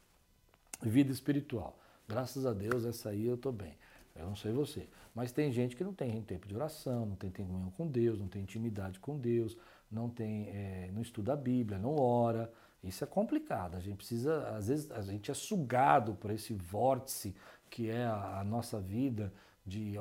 Vida 0.83 1.13
espiritual. 1.13 1.79
Graças 2.09 2.45
a 2.45 2.53
Deus, 2.53 2.85
essa 2.85 3.11
aí 3.11 3.25
eu 3.25 3.37
estou 3.37 3.53
bem. 3.53 3.79
Eu 4.17 4.27
não 4.27 4.35
sei 4.35 4.51
você. 4.51 4.89
Mas 5.15 5.31
tem 5.31 5.53
gente 5.53 5.77
que 5.77 5.85
não 5.85 5.95
tem 5.95 6.21
tempo 6.23 6.49
de 6.49 6.57
oração, 6.57 7.07
não 7.07 7.15
tem 7.15 7.31
tempo 7.31 7.73
com 7.77 7.87
Deus, 7.87 8.19
não 8.19 8.27
tem 8.27 8.43
intimidade 8.43 8.99
com 8.99 9.17
Deus, 9.17 9.57
não 9.91 10.09
tem, 10.09 10.49
é, 10.51 10.91
não 10.93 11.03
estuda 11.03 11.33
a 11.33 11.37
Bíblia, 11.37 11.79
não 11.79 11.97
ora. 11.97 12.53
Isso 12.83 13.03
é 13.03 13.07
complicado. 13.07 13.77
A 13.77 13.81
gente 13.81 13.97
precisa, 13.97 14.49
às 14.51 14.69
vezes, 14.69 14.91
a 14.91 15.03
gente 15.03 15.31
é 15.31 15.35
sugado 15.35 16.15
por 16.15 16.31
esse 16.31 16.55
vórtice 16.55 17.35
que 17.71 17.91
é 17.91 18.05
a, 18.05 18.41
a 18.41 18.45
nossa 18.45 18.81
vida 18.81 19.33
de, 19.69 19.99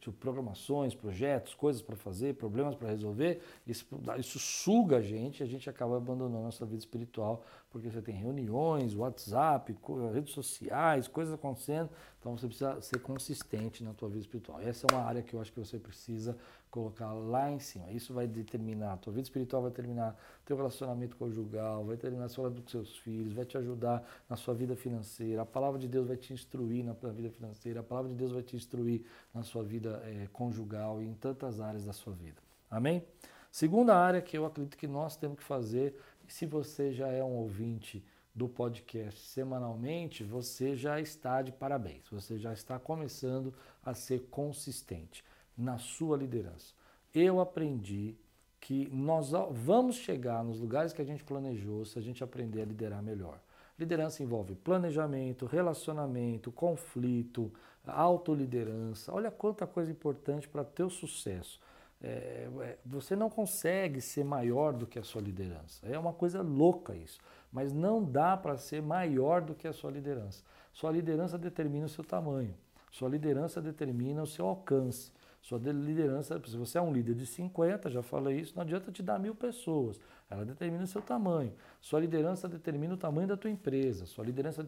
de 0.00 0.10
programações, 0.12 0.94
projetos, 0.94 1.52
coisas 1.52 1.82
para 1.82 1.96
fazer, 1.96 2.34
problemas 2.34 2.76
para 2.76 2.88
resolver, 2.88 3.42
isso, 3.66 3.84
isso, 4.18 4.38
suga 4.38 4.98
a 4.98 5.02
gente 5.02 5.40
e 5.40 5.42
a 5.42 5.46
gente 5.46 5.68
acaba 5.68 5.96
abandonando 5.96 6.38
a 6.38 6.42
nossa 6.42 6.64
vida 6.64 6.78
espiritual, 6.78 7.44
porque 7.70 7.90
você 7.90 8.00
tem 8.00 8.14
reuniões, 8.14 8.94
WhatsApp, 8.94 9.76
redes 10.12 10.32
sociais, 10.32 11.08
coisas 11.08 11.34
acontecendo, 11.34 11.90
então 12.20 12.38
você 12.38 12.46
precisa 12.46 12.80
ser 12.80 13.00
consistente 13.00 13.82
na 13.82 13.92
tua 13.92 14.08
vida 14.08 14.20
espiritual. 14.20 14.60
Essa 14.60 14.86
é 14.86 14.94
uma 14.94 15.02
área 15.02 15.22
que 15.22 15.34
eu 15.34 15.40
acho 15.40 15.52
que 15.52 15.58
você 15.58 15.78
precisa 15.78 16.36
colocar 16.74 17.12
lá 17.12 17.52
em 17.52 17.60
cima. 17.60 17.88
Isso 17.92 18.12
vai 18.12 18.26
determinar, 18.26 18.94
a 18.94 18.96
tua 18.96 19.12
vida 19.12 19.22
espiritual 19.22 19.62
vai 19.62 19.70
determinar 19.70 20.18
teu 20.44 20.56
relacionamento 20.56 21.14
conjugal, 21.16 21.84
vai 21.84 21.94
determinar 21.94 22.28
sua 22.28 22.50
com 22.50 22.66
seus 22.66 22.98
filhos, 22.98 23.32
vai 23.32 23.44
te 23.44 23.56
ajudar 23.56 24.04
na 24.28 24.34
sua 24.34 24.54
vida 24.54 24.74
financeira. 24.74 25.42
A 25.42 25.46
palavra 25.46 25.78
de 25.78 25.86
Deus 25.86 26.08
vai 26.08 26.16
te 26.16 26.32
instruir 26.32 26.84
na 26.84 26.92
vida 27.12 27.30
financeira, 27.30 27.78
a 27.78 27.82
palavra 27.84 28.10
de 28.10 28.16
Deus 28.16 28.32
vai 28.32 28.42
te 28.42 28.56
instruir 28.56 29.06
na 29.32 29.44
sua 29.44 29.62
vida 29.62 30.02
é, 30.04 30.26
conjugal 30.32 31.00
e 31.00 31.06
em 31.06 31.14
tantas 31.14 31.60
áreas 31.60 31.84
da 31.84 31.92
sua 31.92 32.12
vida. 32.12 32.42
Amém? 32.68 33.04
Segunda 33.52 33.94
área 33.96 34.20
que 34.20 34.36
eu 34.36 34.44
acredito 34.44 34.76
que 34.76 34.88
nós 34.88 35.16
temos 35.16 35.38
que 35.38 35.44
fazer, 35.44 35.96
se 36.26 36.44
você 36.44 36.92
já 36.92 37.06
é 37.06 37.22
um 37.22 37.36
ouvinte 37.36 38.04
do 38.34 38.48
podcast 38.48 39.20
semanalmente, 39.28 40.24
você 40.24 40.74
já 40.74 41.00
está 41.00 41.40
de 41.40 41.52
parabéns. 41.52 42.08
Você 42.10 42.36
já 42.36 42.52
está 42.52 42.80
começando 42.80 43.54
a 43.80 43.94
ser 43.94 44.22
consistente 44.28 45.22
na 45.56 45.78
sua 45.78 46.16
liderança. 46.16 46.74
Eu 47.14 47.40
aprendi 47.40 48.16
que 48.60 48.88
nós 48.90 49.30
vamos 49.50 49.96
chegar 49.96 50.42
nos 50.42 50.58
lugares 50.58 50.92
que 50.92 51.02
a 51.02 51.04
gente 51.04 51.22
planejou 51.22 51.84
se 51.84 51.98
a 51.98 52.02
gente 52.02 52.24
aprender 52.24 52.62
a 52.62 52.64
liderar 52.64 53.02
melhor. 53.02 53.38
Liderança 53.78 54.22
envolve 54.22 54.54
planejamento, 54.54 55.46
relacionamento, 55.46 56.52
conflito, 56.52 57.52
autoliderança. 57.86 59.12
Olha 59.12 59.30
quanta 59.30 59.66
coisa 59.66 59.90
importante 59.90 60.48
para 60.48 60.64
teu 60.64 60.88
sucesso. 60.88 61.60
É, 62.00 62.48
é, 62.60 62.78
você 62.84 63.16
não 63.16 63.28
consegue 63.28 64.00
ser 64.00 64.24
maior 64.24 64.72
do 64.72 64.86
que 64.86 64.98
a 64.98 65.02
sua 65.02 65.20
liderança. 65.20 65.86
É 65.86 65.98
uma 65.98 66.12
coisa 66.12 66.40
louca 66.42 66.94
isso. 66.94 67.18
Mas 67.52 67.72
não 67.72 68.02
dá 68.02 68.36
para 68.36 68.56
ser 68.56 68.82
maior 68.82 69.40
do 69.40 69.54
que 69.54 69.66
a 69.66 69.72
sua 69.72 69.90
liderança. 69.90 70.42
Sua 70.72 70.90
liderança 70.90 71.38
determina 71.38 71.86
o 71.86 71.88
seu 71.88 72.04
tamanho. 72.04 72.54
Sua 72.90 73.08
liderança 73.08 73.60
determina 73.60 74.22
o 74.22 74.26
seu 74.26 74.46
alcance. 74.46 75.10
Sua 75.44 75.58
liderança, 75.58 76.40
se 76.46 76.56
você 76.56 76.78
é 76.78 76.80
um 76.80 76.90
líder 76.90 77.14
de 77.14 77.26
50, 77.26 77.90
já 77.90 78.02
falei 78.02 78.40
isso, 78.40 78.54
não 78.56 78.62
adianta 78.62 78.90
te 78.90 79.02
dar 79.02 79.18
mil 79.18 79.34
pessoas. 79.34 80.00
Ela 80.30 80.42
determina 80.42 80.84
o 80.84 80.86
seu 80.86 81.02
tamanho. 81.02 81.52
Sua 81.82 82.00
liderança 82.00 82.48
determina 82.48 82.94
o 82.94 82.96
tamanho 82.96 83.28
da 83.28 83.36
tua 83.36 83.50
empresa. 83.50 84.06
Sua 84.06 84.24
liderança 84.24 84.62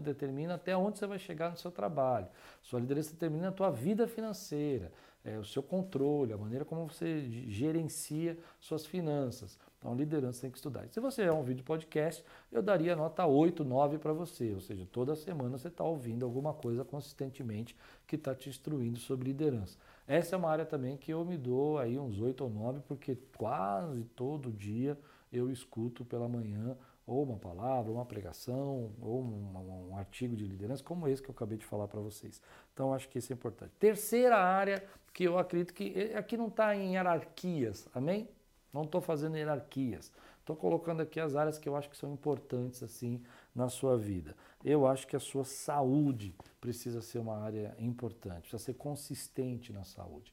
determina, 0.00 0.54
até 0.54 0.76
onde 0.76 1.00
você 1.00 1.06
vai 1.08 1.18
chegar 1.18 1.50
no 1.50 1.56
seu 1.56 1.72
trabalho. 1.72 2.28
Sua 2.62 2.78
liderança 2.78 3.10
determina 3.10 3.48
a 3.48 3.52
tua 3.52 3.70
vida 3.70 4.06
financeira, 4.06 4.92
é, 5.24 5.36
o 5.36 5.44
seu 5.44 5.64
controle, 5.64 6.32
a 6.32 6.36
maneira 6.36 6.64
como 6.64 6.86
você 6.86 7.22
gerencia 7.48 8.38
suas 8.60 8.86
finanças. 8.86 9.58
Então, 9.80 9.96
liderança 9.96 10.42
tem 10.42 10.50
que 10.50 10.58
estudar. 10.58 10.86
Se 10.90 11.00
você 11.00 11.22
é 11.22 11.32
um 11.32 11.42
vídeo 11.42 11.64
podcast, 11.64 12.22
eu 12.52 12.62
daria 12.62 12.94
nota 12.94 13.26
8, 13.26 13.64
9 13.64 13.98
para 13.98 14.12
você. 14.12 14.52
Ou 14.52 14.60
seja, 14.60 14.86
toda 14.92 15.16
semana 15.16 15.58
você 15.58 15.68
está 15.68 15.82
ouvindo 15.82 16.24
alguma 16.24 16.52
coisa 16.52 16.84
consistentemente 16.84 17.74
que 18.06 18.14
está 18.14 18.34
te 18.34 18.48
instruindo 18.48 18.98
sobre 18.98 19.28
liderança. 19.28 19.78
Essa 20.10 20.34
é 20.34 20.38
uma 20.38 20.50
área 20.50 20.66
também 20.66 20.96
que 20.96 21.12
eu 21.12 21.24
me 21.24 21.38
dou 21.38 21.78
aí 21.78 21.96
uns 21.96 22.20
8 22.20 22.42
ou 22.42 22.50
9, 22.50 22.80
porque 22.80 23.16
quase 23.38 24.02
todo 24.16 24.50
dia 24.50 24.98
eu 25.32 25.48
escuto 25.48 26.04
pela 26.04 26.28
manhã 26.28 26.76
ou 27.06 27.22
uma 27.22 27.36
palavra, 27.36 27.92
ou 27.92 27.96
uma 27.96 28.04
pregação, 28.04 28.90
ou 29.00 29.22
um, 29.22 29.90
um, 29.92 29.96
artigo 29.96 30.34
de 30.34 30.44
liderança, 30.44 30.82
como 30.82 31.06
esse 31.06 31.22
que 31.22 31.30
eu 31.30 31.32
acabei 31.32 31.56
de 31.56 31.64
falar 31.64 31.86
para 31.86 32.00
vocês. 32.00 32.42
Então, 32.74 32.92
acho 32.92 33.08
que 33.08 33.20
isso 33.20 33.32
é 33.32 33.34
importante. 33.34 33.70
Terceira 33.78 34.36
área 34.36 34.82
que 35.12 35.22
eu 35.22 35.38
acredito 35.38 35.72
que 35.72 35.92
eh, 35.96 36.18
aqui 36.18 36.36
não 36.36 36.48
está 36.48 36.74
em 36.74 36.94
hierarquias, 36.94 37.88
amém? 37.94 38.28
Não 38.72 38.82
estou 38.82 39.00
fazendo 39.00 39.36
hierarquias. 39.36 40.10
Estou 40.40 40.56
colocando 40.56 41.02
aqui 41.02 41.20
as 41.20 41.36
áreas 41.36 41.56
que 41.56 41.68
eu 41.68 41.76
acho 41.76 41.88
que 41.88 41.96
são 41.96 42.12
importantes 42.12 42.82
assim 42.82 43.22
na 43.54 43.68
sua 43.68 43.96
vida. 43.96 44.34
Eu 44.64 44.86
acho 44.86 45.06
que 45.06 45.16
a 45.16 45.20
sua 45.20 45.44
saúde 45.44 46.34
precisa 46.60 47.00
ser 47.00 47.18
uma 47.18 47.38
área 47.38 47.74
importante, 47.78 48.42
precisa 48.42 48.62
ser 48.62 48.74
consistente 48.74 49.72
na 49.72 49.84
saúde. 49.84 50.32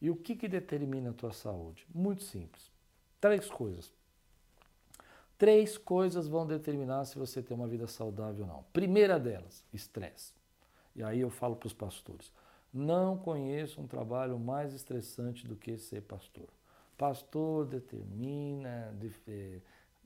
E 0.00 0.10
o 0.10 0.16
que, 0.16 0.34
que 0.34 0.48
determina 0.48 1.10
a 1.10 1.12
tua 1.14 1.32
saúde? 1.32 1.86
Muito 1.94 2.24
simples. 2.24 2.70
Três 3.20 3.48
coisas. 3.48 3.92
Três 5.38 5.78
coisas 5.78 6.26
vão 6.26 6.46
determinar 6.46 7.04
se 7.04 7.18
você 7.18 7.42
tem 7.42 7.56
uma 7.56 7.68
vida 7.68 7.86
saudável 7.86 8.44
ou 8.44 8.46
não. 8.46 8.64
Primeira 8.72 9.18
delas, 9.18 9.64
estresse. 9.72 10.34
E 10.94 11.02
aí 11.02 11.20
eu 11.20 11.30
falo 11.30 11.56
para 11.56 11.66
os 11.66 11.72
pastores: 11.72 12.32
não 12.72 13.16
conheço 13.16 13.80
um 13.80 13.86
trabalho 13.86 14.38
mais 14.38 14.74
estressante 14.74 15.46
do 15.46 15.56
que 15.56 15.78
ser 15.78 16.02
pastor. 16.02 16.48
Pastor 16.96 17.66
determina, 17.66 18.94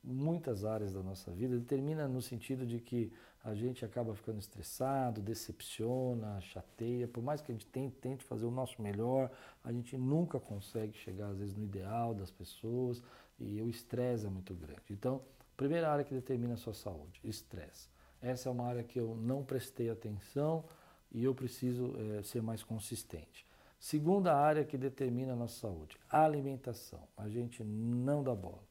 muitas 0.05 0.63
áreas 0.63 0.93
da 0.93 1.01
nossa 1.01 1.31
vida, 1.31 1.57
determina 1.57 2.07
no 2.07 2.21
sentido 2.21 2.65
de 2.65 2.79
que 2.79 3.11
a 3.43 3.53
gente 3.53 3.83
acaba 3.83 4.13
ficando 4.15 4.39
estressado, 4.39 5.21
decepciona, 5.21 6.39
chateia, 6.41 7.07
por 7.07 7.23
mais 7.23 7.41
que 7.41 7.51
a 7.51 7.55
gente 7.55 7.65
tente, 7.67 7.95
tente 7.97 8.23
fazer 8.23 8.45
o 8.45 8.51
nosso 8.51 8.81
melhor, 8.81 9.31
a 9.63 9.71
gente 9.71 9.97
nunca 9.97 10.39
consegue 10.39 10.97
chegar 10.97 11.27
às 11.29 11.37
vezes 11.37 11.55
no 11.55 11.63
ideal 11.63 12.13
das 12.13 12.31
pessoas 12.31 13.01
e 13.39 13.61
o 13.61 13.69
estresse 13.69 14.25
é 14.25 14.29
muito 14.29 14.53
grande. 14.53 14.81
Então, 14.89 15.21
primeira 15.57 15.91
área 15.91 16.03
que 16.03 16.13
determina 16.13 16.53
a 16.53 16.57
sua 16.57 16.73
saúde, 16.73 17.19
estresse. 17.23 17.89
Essa 18.21 18.49
é 18.49 18.51
uma 18.51 18.65
área 18.65 18.83
que 18.83 18.99
eu 18.99 19.15
não 19.15 19.43
prestei 19.43 19.89
atenção 19.89 20.65
e 21.11 21.23
eu 21.23 21.33
preciso 21.35 21.95
é, 21.97 22.23
ser 22.23 22.41
mais 22.41 22.63
consistente. 22.63 23.45
Segunda 23.79 24.35
área 24.35 24.63
que 24.63 24.77
determina 24.77 25.33
a 25.33 25.35
nossa 25.35 25.59
saúde, 25.59 25.97
alimentação. 26.09 27.07
A 27.15 27.29
gente 27.29 27.63
não 27.63 28.23
dá 28.23 28.33
bola 28.33 28.63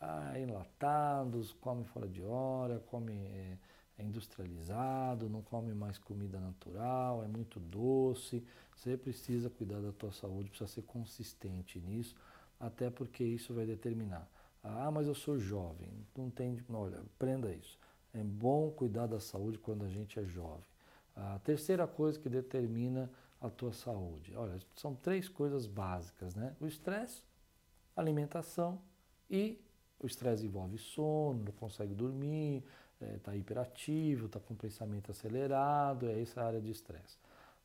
ah, 0.00 0.38
enlatados, 0.38 1.52
come 1.52 1.84
fora 1.84 2.08
de 2.08 2.22
hora, 2.22 2.80
come 2.86 3.12
é, 3.12 3.58
é 3.98 4.02
industrializado, 4.02 5.28
não 5.28 5.42
come 5.42 5.74
mais 5.74 5.98
comida 5.98 6.40
natural, 6.40 7.22
é 7.22 7.28
muito 7.28 7.60
doce. 7.60 8.42
Você 8.74 8.96
precisa 8.96 9.50
cuidar 9.50 9.80
da 9.80 9.92
tua 9.92 10.12
saúde, 10.12 10.48
precisa 10.48 10.70
ser 10.70 10.82
consistente 10.82 11.78
nisso, 11.78 12.16
até 12.58 12.88
porque 12.88 13.22
isso 13.22 13.52
vai 13.52 13.66
determinar. 13.66 14.26
Ah, 14.62 14.90
mas 14.90 15.06
eu 15.06 15.14
sou 15.14 15.38
jovem, 15.38 15.88
não 16.16 16.30
tem, 16.30 16.58
olha, 16.70 17.00
aprenda 17.00 17.52
isso. 17.52 17.78
É 18.12 18.22
bom 18.22 18.70
cuidar 18.70 19.06
da 19.06 19.20
saúde 19.20 19.58
quando 19.58 19.84
a 19.84 19.88
gente 19.88 20.18
é 20.18 20.24
jovem. 20.24 20.68
A 21.14 21.38
terceira 21.40 21.86
coisa 21.86 22.18
que 22.18 22.28
determina 22.28 23.10
a 23.40 23.48
tua 23.48 23.72
saúde, 23.72 24.34
olha, 24.34 24.58
são 24.74 24.94
três 24.94 25.28
coisas 25.28 25.66
básicas, 25.66 26.34
né? 26.34 26.54
O 26.60 26.66
estresse, 26.66 27.22
alimentação 27.96 28.80
e 29.30 29.58
o 30.00 30.06
estresse 30.06 30.46
envolve 30.46 30.78
sono, 30.78 31.44
não 31.44 31.52
consegue 31.52 31.94
dormir, 31.94 32.64
está 33.16 33.34
é, 33.34 33.38
hiperativo, 33.38 34.26
está 34.26 34.40
com 34.40 34.54
pensamento 34.54 35.10
acelerado, 35.10 36.08
é 36.08 36.20
essa 36.20 36.42
área 36.42 36.60
de 36.60 36.70
estresse 36.70 37.18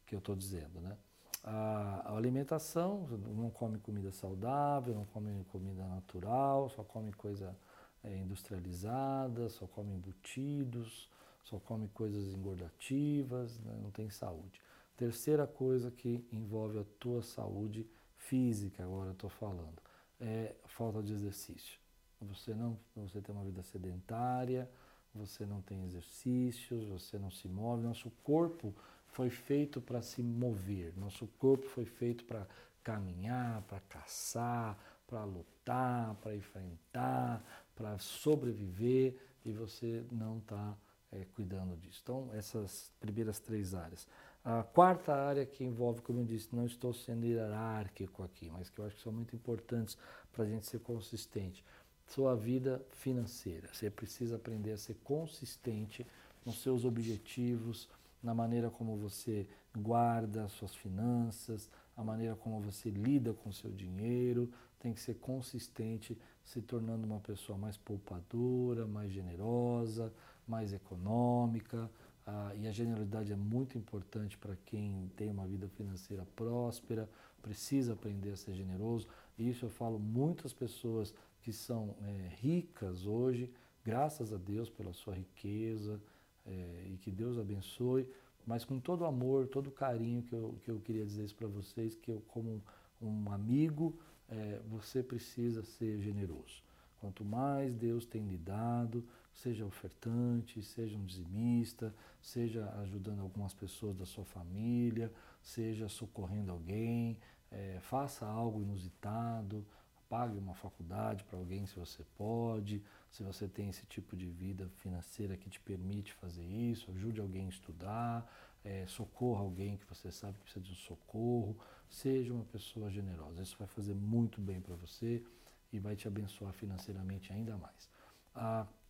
que 0.06 0.16
eu 0.16 0.20
estou 0.20 0.36
dizendo, 0.36 0.80
né? 0.82 0.96
A, 1.44 2.12
a, 2.12 2.18
alimentação, 2.18 3.08
não 3.36 3.50
come 3.50 3.78
comida 3.78 4.12
saudável, 4.12 4.96
não 4.96 5.06
come 5.06 5.44
comida 5.52 5.86
natural, 5.88 6.70
só 6.70 6.84
come 6.84 7.14
coisa 7.14 7.56
é, 8.04 8.18
industrializada, 8.18 9.50
só 9.50 9.68
come 9.68 9.94
embutidos, 9.94 11.10
só 11.44 11.60
come 11.60 11.88
coisas 11.90 12.34
engordativas, 12.34 13.60
né? 13.60 13.78
não 13.82 13.92
tem 13.92 14.10
saúde. 14.10 14.60
Terceira 14.98 15.46
coisa 15.46 15.92
que 15.92 16.26
envolve 16.32 16.80
a 16.80 16.86
tua 17.00 17.22
saúde 17.22 17.88
física, 18.18 18.84
agora 18.84 19.12
estou 19.12 19.30
falando, 19.30 19.80
é 20.20 20.56
falta 20.66 21.04
de 21.04 21.14
exercício. 21.14 21.85
Você 22.26 22.54
não, 22.54 22.78
você 22.96 23.22
tem 23.22 23.34
uma 23.34 23.44
vida 23.44 23.64
sedentária, 23.64 24.70
você 25.14 25.46
não 25.46 25.62
tem 25.62 25.84
exercícios, 25.84 26.88
você 26.88 27.18
não 27.18 27.32
se 27.32 27.48
move. 27.48 27.84
Nosso 27.84 28.12
corpo 28.24 28.74
foi 29.08 29.30
feito 29.30 29.80
para 29.80 30.02
se 30.02 30.22
mover. 30.22 30.94
Nosso 30.98 31.28
corpo 31.40 31.66
foi 31.68 31.86
feito 31.86 32.26
para 32.26 32.46
caminhar, 32.84 33.62
para 33.64 33.80
caçar, 33.82 34.78
para 35.08 35.24
lutar, 35.24 36.16
para 36.16 36.36
enfrentar, 36.36 37.44
para 37.76 37.98
sobreviver 37.98 39.16
e 39.44 39.52
você 39.54 40.04
não 40.12 40.40
está 40.40 40.78
é, 41.12 41.22
eh, 41.22 41.26
cuidando 41.34 41.78
disso. 41.78 42.02
Então, 42.04 42.30
essas 42.34 42.92
primeiras 43.00 43.40
três 43.40 43.74
áreas. 43.74 44.08
A 44.44 44.62
quarta 44.62 45.12
área 45.12 45.46
que 45.46 45.64
envolve, 45.64 46.02
como 46.02 46.20
eu 46.20 46.26
disse, 46.26 46.56
não 46.56 46.66
estou 46.68 46.94
sendo 46.94 47.26
hierárquico 47.26 48.22
aqui, 48.22 48.50
mas 48.52 48.70
que 48.70 48.80
eu 48.80 48.86
acho 48.86 48.96
que 48.96 49.02
são 49.02 49.12
muito 49.12 49.36
importantes 49.36 49.98
para 50.32 50.44
a 50.44 50.48
gente 50.48 50.68
ser 50.68 50.80
consistente 50.82 51.64
sua 52.08 52.36
vida 52.36 52.84
financeira. 52.92 53.68
Você 53.74 53.90
precisa 53.90 54.36
aprender 54.36 54.72
a 54.72 54.78
ser 54.78 54.96
consistente 55.04 56.06
nos 56.46 56.62
seus 56.62 56.86
objetivos, 56.86 57.90
na 58.22 58.34
maneira 58.34 58.70
como 58.70 58.96
você 58.96 59.48
guarda 59.76 60.48
suas 60.48 60.76
finanças, 60.76 61.70
a 61.96 62.04
maneira 62.04 62.36
como 62.36 62.60
você 62.60 62.90
lida 62.90 63.34
com 63.34 63.52
seu 63.52 63.72
dinheiro, 63.72 64.52
tem 64.80 64.94
que 64.94 65.02
ser 65.02 65.16
consistente, 65.16 66.18
se 66.44 66.62
tornando 66.62 67.06
uma 67.06 67.20
pessoa 67.20 67.58
mais 67.58 67.78
poupadora, 67.78 68.86
mais 68.86 69.12
generosa, 69.12 70.14
mais 70.48 70.74
econômica. 70.74 71.90
Ah, 72.26 72.54
e 72.56 72.68
a 72.68 72.72
generosidade 72.72 73.32
é 73.32 73.36
muito 73.36 73.78
importante 73.78 74.38
para 74.38 74.56
quem 74.66 75.12
tem 75.16 75.30
uma 75.30 75.46
vida 75.48 75.68
financeira 75.70 76.26
próspera, 76.36 77.10
precisa 77.42 77.94
aprender 77.94 78.32
a 78.32 78.36
ser 78.36 78.54
generoso. 78.54 79.08
Isso 79.38 79.66
eu 79.66 79.70
falo 79.70 80.00
muitas 80.00 80.54
pessoas 80.54 81.14
que 81.46 81.54
são 81.54 81.96
é, 82.02 82.32
ricas 82.42 83.06
hoje, 83.06 83.52
graças 83.84 84.34
a 84.34 84.38
Deus 84.38 84.68
pela 84.68 84.92
sua 84.94 85.14
riqueza 85.14 86.02
é, 86.44 86.88
e 86.92 86.98
que 86.98 87.12
Deus 87.12 87.38
abençoe, 87.38 88.10
mas 88.48 88.66
com 88.66 88.80
todo 88.80 89.02
o 89.02 89.06
amor, 89.06 89.48
todo 89.48 89.68
o 89.68 89.72
carinho 89.72 90.24
que 90.24 90.34
eu, 90.34 90.58
que 90.64 90.72
eu 90.72 90.80
queria 90.80 91.06
dizer 91.06 91.24
isso 91.24 91.36
para 91.36 91.48
vocês, 91.48 91.96
que 91.96 92.10
eu 92.10 92.20
como 92.30 92.64
um 93.00 93.32
amigo, 93.32 93.96
é, 94.28 94.60
você 94.68 95.04
precisa 95.04 95.64
ser 95.64 96.00
generoso. 96.00 96.64
Quanto 97.00 97.24
mais 97.24 97.76
Deus 97.76 98.08
tem 98.08 98.28
lhe 98.28 98.40
dado, 98.40 99.06
seja 99.32 99.68
ofertante, 99.68 100.64
seja 100.64 100.98
um 100.98 101.06
dizimista, 101.06 101.94
seja 102.20 102.68
ajudando 102.82 103.20
algumas 103.20 103.54
pessoas 103.54 103.96
da 103.96 104.06
sua 104.08 104.26
família, 104.26 105.14
seja 105.44 105.88
socorrendo 105.90 106.52
alguém, 106.52 107.20
é, 107.52 107.78
faça 107.82 108.26
algo 108.26 108.64
inusitado, 108.64 109.64
pague 110.10 110.38
uma 110.38 110.54
faculdade 110.54 111.24
para 111.24 111.38
alguém 111.38 111.66
se 111.66 111.78
você 111.78 112.04
pode, 112.18 112.82
se 113.12 113.24
você 113.24 113.48
tem 113.48 113.70
esse 113.70 113.86
tipo 113.86 114.16
de 114.16 114.26
vida 114.26 114.70
financeira 114.78 115.38
que 115.38 115.50
te 115.50 115.60
permite 115.60 116.14
fazer 116.14 116.44
isso, 116.44 116.92
ajude 116.92 117.20
alguém 117.20 117.46
a 117.46 117.50
estudar, 117.50 118.32
é, 118.64 118.86
socorra 118.88 119.42
alguém 119.42 119.78
que 119.78 119.86
você 119.86 120.12
sabe 120.12 120.38
que 120.38 120.44
precisa 120.44 120.64
de 120.64 120.72
um 120.72 120.76
socorro, 120.76 121.58
seja 121.90 122.34
uma 122.34 122.46
pessoa 122.46 122.90
generosa. 122.90 123.42
Isso 123.42 123.56
vai 123.58 123.68
fazer 123.68 123.94
muito 123.94 124.42
bem 124.42 124.60
para 124.60 124.76
você 124.76 125.24
e 125.72 125.80
vai 125.80 125.96
te 125.96 126.08
abençoar 126.08 126.54
financeiramente 126.54 127.32
ainda 127.32 127.58
mais. 127.58 127.90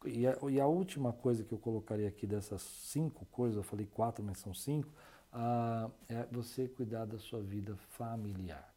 E, 0.05 0.27
a, 0.27 0.37
e, 0.49 0.59
a, 0.59 0.67
última 0.67 1.11
coisa 1.11 1.43
que 1.43 1.51
eu 1.51 1.57
colocaria 1.57 2.07
aqui 2.07 2.25
dessas 2.25 2.61
cinco 2.61 3.25
coisas, 3.27 3.57
eu 3.57 3.63
falei 3.63 3.85
quatro, 3.85 4.23
mas 4.23 4.39
são 4.39 4.53
cinco, 4.53 4.89
é 6.09 6.27
você 6.31 6.67
cuidar 6.67 7.05
da 7.05 7.17
sua 7.19 7.41
vida 7.41 7.75
familiar 7.75 8.74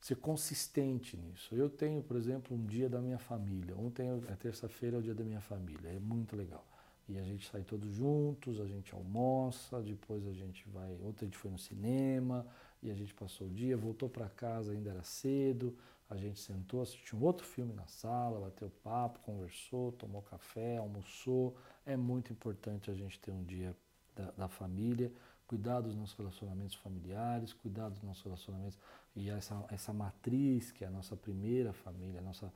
ser 0.00 0.16
consistente 0.16 1.16
nisso. 1.16 1.54
Eu 1.54 1.68
tenho, 1.68 2.02
por 2.02 2.16
exemplo, 2.16 2.56
um 2.56 2.64
dia 2.64 2.88
da 2.88 3.00
minha 3.00 3.18
família. 3.18 3.76
Ontem, 3.76 4.08
é 4.28 4.36
terça-feira, 4.36 4.96
é 4.96 4.98
o 5.00 5.02
dia 5.02 5.14
da 5.14 5.24
minha 5.24 5.40
família. 5.40 5.88
É 5.88 5.98
muito 5.98 6.36
legal. 6.36 6.64
E 7.08 7.18
a 7.18 7.22
gente 7.22 7.48
sai 7.48 7.62
todos 7.62 7.90
juntos, 7.94 8.60
a 8.60 8.66
gente 8.66 8.94
almoça, 8.94 9.80
depois 9.80 10.26
a 10.26 10.32
gente 10.32 10.68
vai. 10.68 10.92
Ontem 11.02 11.24
a 11.24 11.28
gente 11.28 11.38
foi 11.38 11.50
no 11.50 11.58
cinema 11.58 12.46
e 12.82 12.90
a 12.90 12.94
gente 12.94 13.14
passou 13.14 13.46
o 13.46 13.50
dia, 13.50 13.76
voltou 13.76 14.08
para 14.10 14.28
casa, 14.28 14.72
ainda 14.72 14.90
era 14.90 15.02
cedo. 15.02 15.74
A 16.10 16.16
gente 16.16 16.38
sentou, 16.38 16.82
assistiu 16.82 17.18
um 17.18 17.22
outro 17.22 17.46
filme 17.46 17.72
na 17.74 17.86
sala, 17.86 18.40
bateu 18.40 18.70
papo, 18.82 19.20
conversou, 19.20 19.92
tomou 19.92 20.22
café, 20.22 20.76
almoçou. 20.76 21.56
É 21.84 21.96
muito 21.96 22.32
importante 22.32 22.90
a 22.90 22.94
gente 22.94 23.18
ter 23.18 23.30
um 23.30 23.42
dia 23.42 23.74
da, 24.14 24.30
da 24.32 24.48
família 24.48 25.10
cuidar 25.48 25.80
dos 25.80 25.96
nossos 25.96 26.16
relacionamentos 26.16 26.76
familiares, 26.76 27.54
cuidar 27.54 27.88
dos 27.88 28.02
nossos 28.02 28.22
relacionamentos 28.22 28.78
e 29.16 29.30
essa, 29.30 29.64
essa 29.70 29.92
matriz 29.92 30.70
que 30.70 30.84
é 30.84 30.86
a 30.86 30.90
nossa 30.90 31.16
primeira 31.16 31.72
família, 31.72 32.20
nossa, 32.20 32.52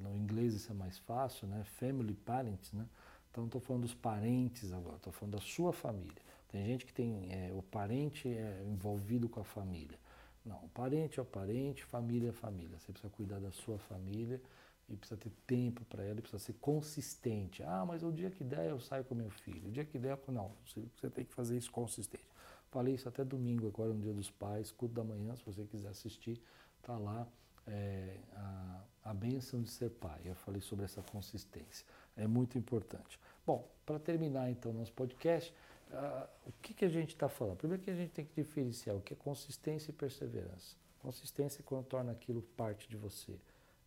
no 0.00 0.16
inglês 0.16 0.54
isso 0.54 0.70
é 0.70 0.74
mais 0.74 0.98
fácil, 0.98 1.48
né? 1.48 1.64
Family 1.64 2.14
parents, 2.14 2.72
né? 2.72 2.86
Então 3.30 3.44
estou 3.44 3.60
falando 3.60 3.82
dos 3.82 3.94
parentes 3.94 4.72
agora, 4.72 4.96
estou 4.96 5.12
falando 5.12 5.34
da 5.34 5.40
sua 5.40 5.72
família. 5.72 6.22
Tem 6.48 6.64
gente 6.64 6.86
que 6.86 6.92
tem 6.92 7.28
é, 7.30 7.52
o 7.52 7.62
parente 7.62 8.28
é 8.28 8.64
envolvido 8.66 9.28
com 9.28 9.40
a 9.40 9.44
família. 9.44 9.98
Não, 10.44 10.56
o 10.64 10.68
parente 10.68 11.18
é 11.18 11.22
o 11.22 11.26
parente, 11.26 11.84
família 11.84 12.30
é 12.30 12.32
família. 12.32 12.78
Você 12.78 12.92
precisa 12.92 13.12
cuidar 13.12 13.40
da 13.40 13.50
sua 13.50 13.78
família 13.78 14.40
e 14.88 14.96
precisa 14.96 15.20
ter 15.20 15.30
tempo 15.46 15.84
para 15.84 16.02
ela, 16.02 16.18
e 16.18 16.22
precisa 16.22 16.42
ser 16.42 16.54
consistente. 16.54 17.62
Ah, 17.62 17.84
mas 17.86 18.02
o 18.02 18.10
dia 18.10 18.30
que 18.30 18.42
der 18.42 18.70
eu 18.70 18.80
saio 18.80 19.04
com 19.04 19.14
meu 19.14 19.30
filho. 19.30 19.68
O 19.68 19.70
dia 19.70 19.84
que 19.84 19.98
der, 19.98 20.18
não, 20.28 20.52
você, 20.66 20.82
você 20.96 21.10
tem 21.10 21.24
que 21.24 21.34
fazer 21.34 21.56
isso 21.56 21.70
consistente. 21.70 22.24
Falei 22.70 22.94
isso 22.94 23.08
até 23.08 23.24
domingo, 23.24 23.66
agora 23.66 23.92
no 23.92 24.00
Dia 24.00 24.12
dos 24.12 24.30
Pais, 24.30 24.70
culto 24.70 24.94
da 24.94 25.04
manhã, 25.04 25.34
se 25.36 25.44
você 25.44 25.64
quiser 25.64 25.88
assistir, 25.88 26.40
tá 26.82 26.96
lá 26.98 27.26
é, 27.66 28.16
a, 28.34 28.82
a 29.04 29.14
bênção 29.14 29.62
de 29.62 29.70
ser 29.70 29.90
pai. 29.90 30.20
Eu 30.24 30.34
falei 30.34 30.60
sobre 30.60 30.84
essa 30.84 31.02
consistência. 31.02 31.86
É 32.16 32.26
muito 32.26 32.58
importante. 32.58 33.18
Bom, 33.46 33.66
para 33.86 33.98
terminar 33.98 34.50
então 34.50 34.72
nosso 34.72 34.92
podcast, 34.92 35.54
uh, 35.90 36.28
o 36.46 36.52
que, 36.60 36.74
que 36.74 36.84
a 36.84 36.88
gente 36.88 37.10
está 37.10 37.28
falando? 37.28 37.56
Primeiro 37.56 37.82
que 37.82 37.90
a 37.90 37.94
gente 37.94 38.10
tem 38.10 38.24
que 38.24 38.34
diferenciar 38.34 38.96
o 38.96 39.00
que 39.00 39.14
é 39.14 39.16
consistência 39.16 39.90
e 39.90 39.94
perseverança. 39.94 40.76
Consistência 41.00 41.60
é 41.60 41.62
quando 41.62 41.86
torna 41.86 42.12
aquilo 42.12 42.42
parte 42.56 42.88
de 42.88 42.96
você 42.96 43.38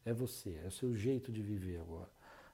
é 0.06 0.14
você, 0.14 0.60
é 0.64 0.68
o 0.68 0.72
seu 0.72 0.96
jeito 0.96 1.32
de 1.32 1.42
viver 1.42 1.80
agora. 1.80 2.10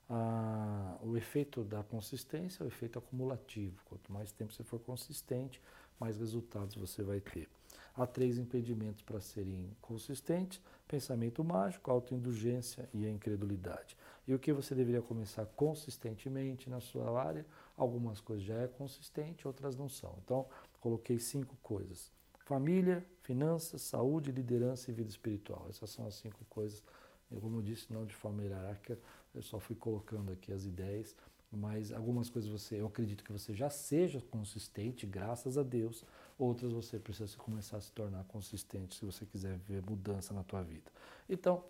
Ah, 0.10 0.97
o 1.01 1.17
efeito 1.17 1.63
da 1.63 1.83
consistência 1.83 2.63
é 2.63 2.65
o 2.65 2.67
efeito 2.67 2.97
acumulativo. 2.97 3.81
Quanto 3.86 4.12
mais 4.12 4.31
tempo 4.31 4.53
você 4.53 4.63
for 4.63 4.79
consistente, 4.79 5.62
mais 5.99 6.17
resultados 6.17 6.75
você 6.75 7.03
vai 7.03 7.19
ter. 7.19 7.49
há 7.95 8.05
três 8.05 8.38
impedimentos 8.38 9.01
para 9.01 9.19
serem 9.19 9.75
consistentes: 9.81 10.62
pensamento 10.88 11.43
mágico, 11.43 11.91
autoindulgência 11.91 12.88
e 12.93 13.05
a 13.05 13.10
incredulidade. 13.10 13.97
E 14.27 14.33
o 14.33 14.39
que 14.39 14.53
você 14.53 14.75
deveria 14.75 15.01
começar 15.01 15.45
consistentemente 15.45 16.69
na 16.69 16.79
sua 16.79 17.19
área? 17.19 17.45
Algumas 17.75 18.21
coisas 18.21 18.45
já 18.45 18.55
é 18.55 18.67
consistente, 18.67 19.47
outras 19.47 19.75
não 19.75 19.89
são. 19.89 20.15
Então, 20.23 20.45
coloquei 20.79 21.19
cinco 21.19 21.55
coisas: 21.63 22.12
família, 22.45 23.05
finanças, 23.21 23.81
saúde, 23.81 24.31
liderança 24.31 24.91
e 24.91 24.93
vida 24.93 25.10
espiritual. 25.10 25.65
Essas 25.69 25.89
são 25.89 26.05
as 26.05 26.15
cinco 26.15 26.45
coisas. 26.45 26.83
Eu, 27.31 27.41
como 27.41 27.57
eu 27.57 27.61
disse, 27.61 27.91
não 27.91 28.05
de 28.05 28.15
forma 28.15 28.43
hierárquica, 28.43 28.99
eu 29.33 29.41
só 29.41 29.59
fui 29.59 29.75
colocando 29.75 30.31
aqui 30.31 30.51
as 30.51 30.65
ideias 30.65 31.15
mas 31.51 31.91
algumas 31.91 32.29
coisas 32.29 32.49
você, 32.49 32.79
eu 32.79 32.87
acredito 32.87 33.23
que 33.23 33.31
você 33.31 33.53
já 33.53 33.69
seja 33.69 34.21
consistente, 34.21 35.05
graças 35.05 35.57
a 35.57 35.63
Deus. 35.63 36.03
Outras 36.37 36.71
você 36.71 36.99
precisa 36.99 37.35
começar 37.37 37.77
a 37.77 37.81
se 37.81 37.91
tornar 37.91 38.23
consistente 38.25 38.95
se 38.95 39.05
você 39.05 39.25
quiser 39.25 39.57
ver 39.59 39.81
mudança 39.81 40.33
na 40.33 40.43
tua 40.43 40.61
vida. 40.61 40.91
Então, 41.29 41.63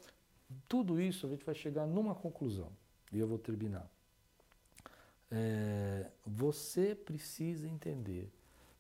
tudo 0.68 1.00
isso 1.00 1.26
a 1.26 1.30
gente 1.30 1.46
vai 1.46 1.56
chegar 1.56 1.86
numa 1.86 2.16
conclusão 2.16 2.72
e 3.14 3.20
eu 3.20 3.28
vou 3.28 3.38
terminar. 3.38 3.90
É, 5.30 6.10
você 6.26 6.96
precisa 6.96 7.68
entender 7.68 8.32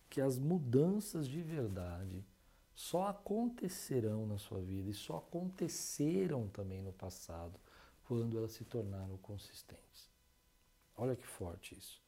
que 0.09 0.19
as 0.19 0.39
mudanças 0.39 1.27
de 1.27 1.41
verdade 1.41 2.25
só 2.77 3.07
acontecerão 3.07 4.27
na 4.27 4.37
sua 4.37 4.61
vida 4.61 4.87
e 4.91 4.93
só 4.93 5.17
aconteceram 5.17 6.47
também 6.49 6.79
no 6.79 6.93
passado 6.93 7.59
quando 8.07 8.37
elas 8.37 8.51
se 8.51 8.63
tornaram 8.63 9.17
consistentes. 9.17 10.07
Olha 10.95 11.15
que 11.15 11.25
forte 11.25 11.75
isso. 11.75 11.99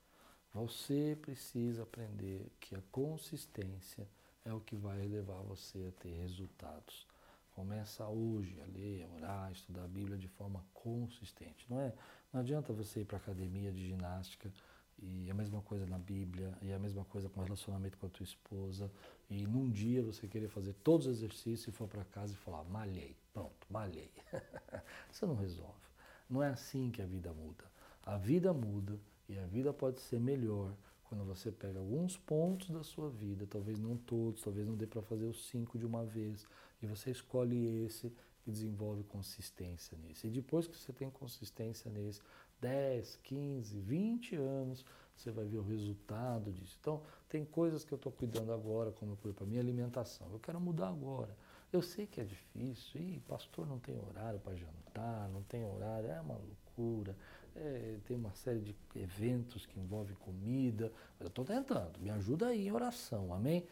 Você 0.54 1.18
precisa 1.20 1.82
aprender 1.82 2.52
que 2.60 2.76
a 2.76 2.84
consistência 2.92 4.08
é 4.46 4.54
o 4.54 4.62
que 4.62 4.76
vai 4.76 5.08
levar 5.08 5.42
você 5.42 5.88
a 5.88 6.02
ter 6.04 6.14
resultados. 6.22 7.08
Começa 7.56 8.08
hoje 8.08 8.62
a 8.62 8.66
ler, 8.66 9.06
a 9.06 9.16
orar, 9.16 9.48
a 9.48 9.52
estudar 9.52 9.86
a 9.86 9.88
Bíblia 9.88 10.20
de 10.20 10.28
forma 10.28 10.64
consistente. 10.72 11.66
Não 11.68 11.82
é? 11.82 11.96
Não 12.32 12.42
adianta 12.42 12.72
você 12.72 13.02
ir 13.02 13.06
para 13.06 13.18
a 13.18 13.22
academia 13.22 13.72
de 13.72 13.88
ginástica 13.88 14.54
e 15.02 15.30
a 15.30 15.34
mesma 15.34 15.62
coisa 15.62 15.86
na 15.86 15.98
Bíblia, 15.98 16.58
e 16.62 16.72
a 16.72 16.80
mesma 16.80 17.06
coisa 17.06 17.30
com 17.30 17.42
relacionamento 17.42 17.98
com 17.98 18.06
a 18.06 18.10
tua 18.10 18.24
esposa, 18.24 18.92
e 19.30 19.46
num 19.46 19.70
dia 19.70 20.04
você 20.04 20.28
querer 20.28 20.50
fazer 20.50 20.74
todos 20.84 21.08
os 21.08 21.18
exercícios 21.18 21.68
e 21.68 21.72
for 21.72 21.88
para 21.88 22.04
casa 22.06 22.34
e 22.34 22.38
falar, 22.38 22.64
malhei, 22.66 23.16
pronto, 23.34 23.68
malhei. 23.70 24.12
Isso 25.12 25.26
não 25.26 25.36
resolve. 25.36 25.90
Não 26.30 26.44
é 26.44 26.50
assim 26.50 26.92
que 26.92 27.02
a 27.02 27.06
vida 27.06 27.34
muda. 27.34 27.64
A 28.04 28.18
vida 28.18 28.54
muda 28.54 29.00
e 29.28 29.38
a 29.38 29.46
vida 29.46 29.72
pode 29.72 30.00
ser 30.02 30.20
melhor 30.20 30.76
quando 31.10 31.24
você 31.24 31.52
pega 31.52 31.80
alguns 31.80 32.16
pontos 32.18 32.70
da 32.70 32.84
sua 32.84 33.10
vida, 33.10 33.48
talvez 33.48 33.80
não 33.80 33.98
todos, 33.98 34.44
talvez 34.44 34.68
não 34.68 34.76
dê 34.76 34.86
para 34.86 35.02
fazer 35.02 35.26
os 35.26 35.48
cinco 35.48 35.78
de 35.78 35.86
uma 35.86 36.06
vez, 36.06 36.46
e 36.82 36.86
você 36.86 37.10
escolhe 37.10 37.84
esse 37.84 38.14
e 38.46 38.52
desenvolve 38.52 39.04
consistência 39.04 39.98
nesse. 39.98 40.28
E 40.28 40.30
depois 40.30 40.68
que 40.68 40.78
você 40.78 40.94
tem 40.94 41.10
consistência 41.10 41.90
nesse, 41.90 42.22
10, 42.62 43.18
15, 43.24 43.80
20 43.80 44.36
anos, 44.36 44.86
você 45.16 45.32
vai 45.32 45.46
ver 45.46 45.58
o 45.58 45.64
resultado 45.64 46.52
disso. 46.52 46.78
Então, 46.80 47.02
tem 47.28 47.46
coisas 47.46 47.84
que 47.84 47.94
eu 47.94 47.98
estou 47.98 48.12
cuidando 48.12 48.52
agora, 48.54 48.92
como 48.92 49.14
eu 49.14 49.18
cuido 49.18 49.36
para 49.36 49.46
minha 49.46 49.62
alimentação. 49.62 50.28
Eu 50.32 50.40
quero 50.40 50.60
mudar 50.60 50.90
agora. 50.90 51.36
Eu 51.72 51.82
sei 51.82 52.08
que 52.08 52.20
é 52.20 52.24
difícil, 52.24 53.00
e 53.00 53.20
pastor 53.28 53.68
não 53.68 53.78
tem 53.78 54.00
horário 54.00 54.40
para 54.40 54.56
jantar, 54.56 55.30
não 55.30 55.44
tem 55.44 55.64
horário, 55.64 56.10
é 56.10 56.20
uma 56.20 56.36
loucura 56.36 57.16
é, 57.56 57.98
tem 58.06 58.16
uma 58.16 58.32
série 58.34 58.60
de 58.60 58.76
eventos 58.96 59.66
que 59.66 59.80
envolvem 59.80 60.16
comida. 60.16 60.92
Eu 61.20 61.28
estou 61.28 61.44
tentando, 61.44 62.00
me 62.00 62.10
ajuda 62.10 62.48
aí 62.48 62.68
em 62.68 62.72
oração, 62.72 63.34
amém? 63.34 63.66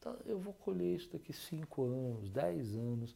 Tá, 0.00 0.14
eu 0.24 0.38
vou 0.38 0.54
colher 0.54 0.96
isso 0.96 1.10
daqui 1.12 1.32
cinco 1.32 1.84
anos, 1.84 2.30
dez 2.30 2.74
anos, 2.74 3.14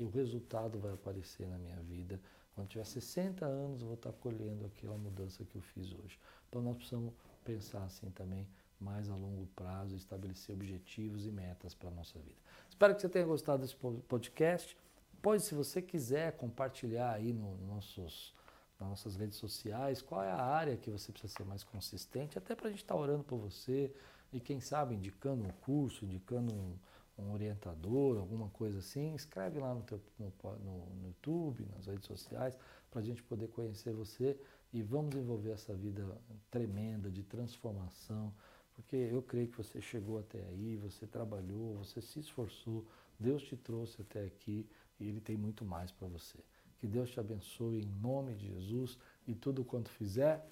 o 0.00 0.08
resultado 0.08 0.78
vai 0.78 0.92
aparecer 0.92 1.46
na 1.48 1.58
minha 1.58 1.80
vida. 1.80 2.20
Quando 2.56 2.68
tiver 2.68 2.86
60 2.86 3.44
anos, 3.44 3.82
eu 3.82 3.86
vou 3.86 3.96
estar 3.96 4.12
colhendo 4.14 4.64
aquela 4.64 4.96
mudança 4.96 5.44
que 5.44 5.54
eu 5.56 5.60
fiz 5.60 5.92
hoje. 5.92 6.18
Então 6.48 6.62
nós 6.62 6.74
precisamos 6.74 7.12
pensar 7.44 7.84
assim 7.84 8.10
também, 8.12 8.48
mais 8.80 9.10
a 9.10 9.14
longo 9.14 9.46
prazo, 9.54 9.94
estabelecer 9.94 10.54
objetivos 10.54 11.26
e 11.26 11.30
metas 11.30 11.74
para 11.74 11.90
a 11.90 11.92
nossa 11.92 12.18
vida. 12.18 12.38
Espero 12.70 12.94
que 12.94 13.02
você 13.02 13.10
tenha 13.10 13.26
gostado 13.26 13.60
desse 13.60 13.76
podcast. 14.08 14.74
Pode, 15.20 15.42
se 15.42 15.54
você 15.54 15.82
quiser, 15.82 16.32
compartilhar 16.38 17.12
aí 17.12 17.30
nos 17.30 17.60
nossos 17.60 18.34
nas 18.80 18.88
nossas 18.90 19.16
redes 19.16 19.38
sociais, 19.38 20.02
qual 20.02 20.22
é 20.22 20.30
a 20.30 20.42
área 20.42 20.76
que 20.76 20.90
você 20.90 21.10
precisa 21.10 21.32
ser 21.32 21.44
mais 21.44 21.64
consistente, 21.64 22.36
até 22.36 22.54
para 22.54 22.68
a 22.68 22.70
gente 22.70 22.82
estar 22.82 22.94
tá 22.94 23.00
orando 23.00 23.24
por 23.24 23.38
você 23.38 23.90
e 24.32 24.40
quem 24.40 24.60
sabe 24.60 24.94
indicando 24.94 25.44
um 25.44 25.50
curso, 25.62 26.04
indicando 26.04 26.52
um, 26.54 26.76
um 27.22 27.32
orientador, 27.32 28.18
alguma 28.18 28.48
coisa 28.50 28.78
assim, 28.78 29.14
escreve 29.14 29.58
lá 29.58 29.74
no, 29.74 29.82
teu, 29.82 30.00
no, 30.18 30.32
no, 30.58 30.86
no 30.94 31.06
YouTube, 31.06 31.66
nas 31.74 31.86
redes 31.86 32.06
sociais, 32.06 32.56
para 32.90 33.00
a 33.00 33.04
gente 33.04 33.22
poder 33.22 33.48
conhecer 33.48 33.92
você 33.92 34.38
e 34.72 34.82
vamos 34.82 35.14
envolver 35.14 35.50
essa 35.50 35.74
vida 35.74 36.20
tremenda 36.50 37.10
de 37.10 37.22
transformação, 37.22 38.32
porque 38.74 38.96
eu 38.96 39.22
creio 39.22 39.48
que 39.48 39.56
você 39.56 39.80
chegou 39.80 40.18
até 40.18 40.44
aí, 40.48 40.76
você 40.76 41.06
trabalhou, 41.06 41.78
você 41.78 42.02
se 42.02 42.20
esforçou, 42.20 42.86
Deus 43.18 43.42
te 43.42 43.56
trouxe 43.56 44.02
até 44.02 44.24
aqui 44.24 44.68
e 45.00 45.08
Ele 45.08 45.20
tem 45.20 45.36
muito 45.36 45.64
mais 45.64 45.90
para 45.90 46.06
você. 46.06 46.38
Que 46.78 46.86
Deus 46.86 47.10
te 47.10 47.18
abençoe 47.18 47.80
em 47.80 47.86
nome 47.86 48.34
de 48.34 48.48
Jesus 48.48 48.98
e 49.26 49.34
tudo 49.34 49.64
quanto 49.64 49.88
fizer 49.88 50.46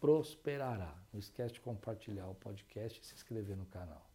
prosperará. 0.00 0.96
Não 1.12 1.20
esquece 1.20 1.54
de 1.54 1.60
compartilhar 1.60 2.28
o 2.28 2.34
podcast 2.34 2.98
e 3.00 3.04
se 3.04 3.14
inscrever 3.14 3.56
no 3.56 3.66
canal. 3.66 4.05